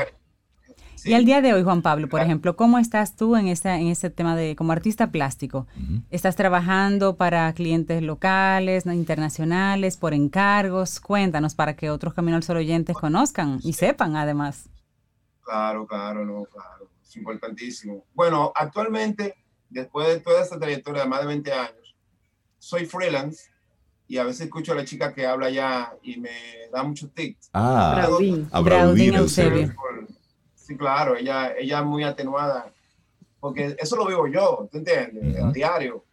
[1.08, 3.88] Y al día de hoy, Juan Pablo, por ejemplo, ¿cómo estás tú en ese en
[3.88, 5.66] ese tema de como artista plástico?
[6.10, 11.00] ¿Estás trabajando para clientes locales, internacionales, por encargos?
[11.00, 14.68] Cuéntanos para que otros Camino al Sol oyentes conozcan y sepan además.
[15.42, 16.90] Claro, claro, no, claro.
[17.02, 18.04] Es importantísimo.
[18.14, 19.34] Bueno, actualmente,
[19.70, 21.96] después de toda esta trayectoria de más de 20 años,
[22.58, 23.48] soy freelance
[24.08, 26.30] y a veces escucho a la chica que habla ya y me
[26.72, 27.48] da muchos tics.
[27.52, 28.48] Ah, Braudín.
[28.62, 29.14] Braudín
[30.68, 32.70] Sí, claro, ella, ella es muy atenuada,
[33.40, 35.42] porque eso lo vivo yo, ¿te entiendes?
[35.42, 36.04] A diario.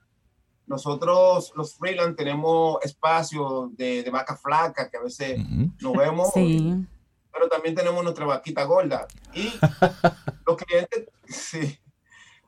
[0.66, 5.42] Nosotros, los freelance, tenemos espacios de, de vaca flaca que a veces
[5.82, 9.06] nos vemos, pero también tenemos nuestra vaquita gorda.
[9.34, 9.52] Y
[10.48, 11.78] los clientes, sí,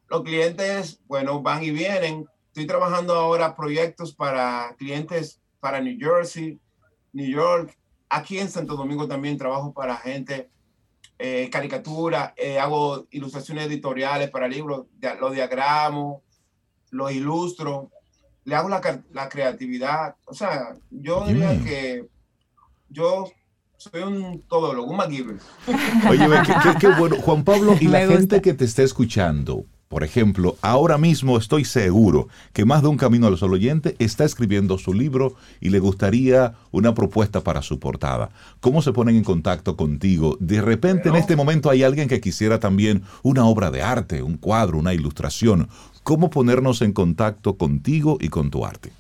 [0.08, 2.26] los clientes, bueno, van y vienen.
[2.48, 6.58] Estoy trabajando ahora proyectos para clientes para New Jersey,
[7.12, 7.78] New York.
[8.08, 10.50] Aquí en Santo Domingo también trabajo para gente
[11.20, 14.86] eh, caricatura, eh, hago ilustraciones editoriales para libros,
[15.20, 16.24] los diagramo,
[16.92, 17.92] los ilustro,
[18.46, 20.16] le hago la, la creatividad.
[20.26, 22.08] O sea, yo diría que
[22.90, 23.26] yo
[23.78, 25.38] soy un todólogo, un MacGyver.
[26.10, 26.28] Oye,
[26.80, 27.18] qué, bueno.
[27.18, 32.28] Juan Pablo, y la gente que te está escuchando, por ejemplo, ahora mismo estoy seguro
[32.52, 36.56] que más de un camino al sol oyente está escribiendo su libro y le gustaría
[36.72, 38.30] una propuesta para su portada.
[38.60, 40.36] ¿Cómo se ponen en contacto contigo?
[40.42, 44.38] De repente en este momento hay alguien que quisiera también una obra de arte, un
[44.38, 45.70] cuadro, una ilustración.
[46.04, 48.92] ¿Cómo ponernos en contacto contigo y con tu arte?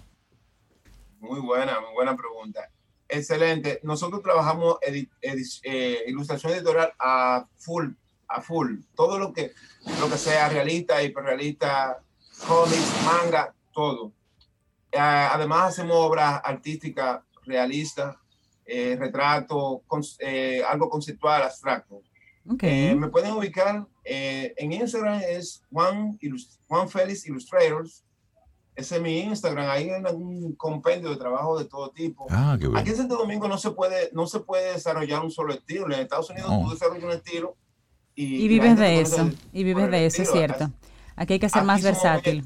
[1.19, 2.61] Muy buena, muy buena pregunta.
[3.09, 3.81] Excelente.
[3.83, 7.87] Nosotros trabajamos eh, ilustración editorial a full
[8.27, 8.79] a full.
[8.95, 9.53] Todo lo que,
[9.99, 12.01] lo que sea realista, hiperrealista,
[12.45, 14.11] cómics, manga, todo.
[14.91, 18.15] Eh, además hacemos obras artísticas realistas,
[18.65, 19.83] eh, retrato,
[20.19, 22.01] eh, algo conceptual, abstracto.
[22.49, 22.95] Okay.
[22.95, 26.17] me pueden ubicar en Instagram es Juan,
[26.67, 28.05] Juan Félix Illustrators.
[28.73, 29.69] Ese es mi Instagram.
[29.69, 32.25] Ahí hay un compendio de trabajo de todo tipo.
[32.29, 35.87] Ah, Aquí en Santo Domingo no se puede, no se puede desarrollar un solo estilo.
[35.87, 37.57] En Estados Unidos tú desarrollas un estilo
[38.17, 39.29] y, vives de eso.
[39.53, 40.71] Y vives de eso, es cierto.
[41.15, 42.43] Aquí hay que ser más versátil.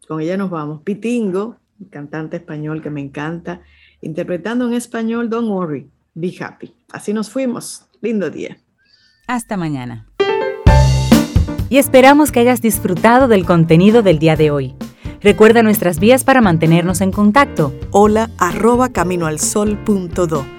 [0.07, 0.81] con ella nos vamos.
[0.83, 1.57] Pitingo,
[1.89, 3.61] cantante español que me encanta,
[4.01, 6.73] interpretando en español Don't Worry, Be Happy.
[6.91, 7.85] Así nos fuimos.
[8.01, 8.57] Lindo día.
[9.27, 10.07] Hasta mañana.
[11.69, 14.75] Y esperamos que hayas disfrutado del contenido del día de hoy.
[15.21, 17.73] Recuerda nuestras vías para mantenernos en contacto.
[17.91, 20.58] Hola arroba caminoalsol.do.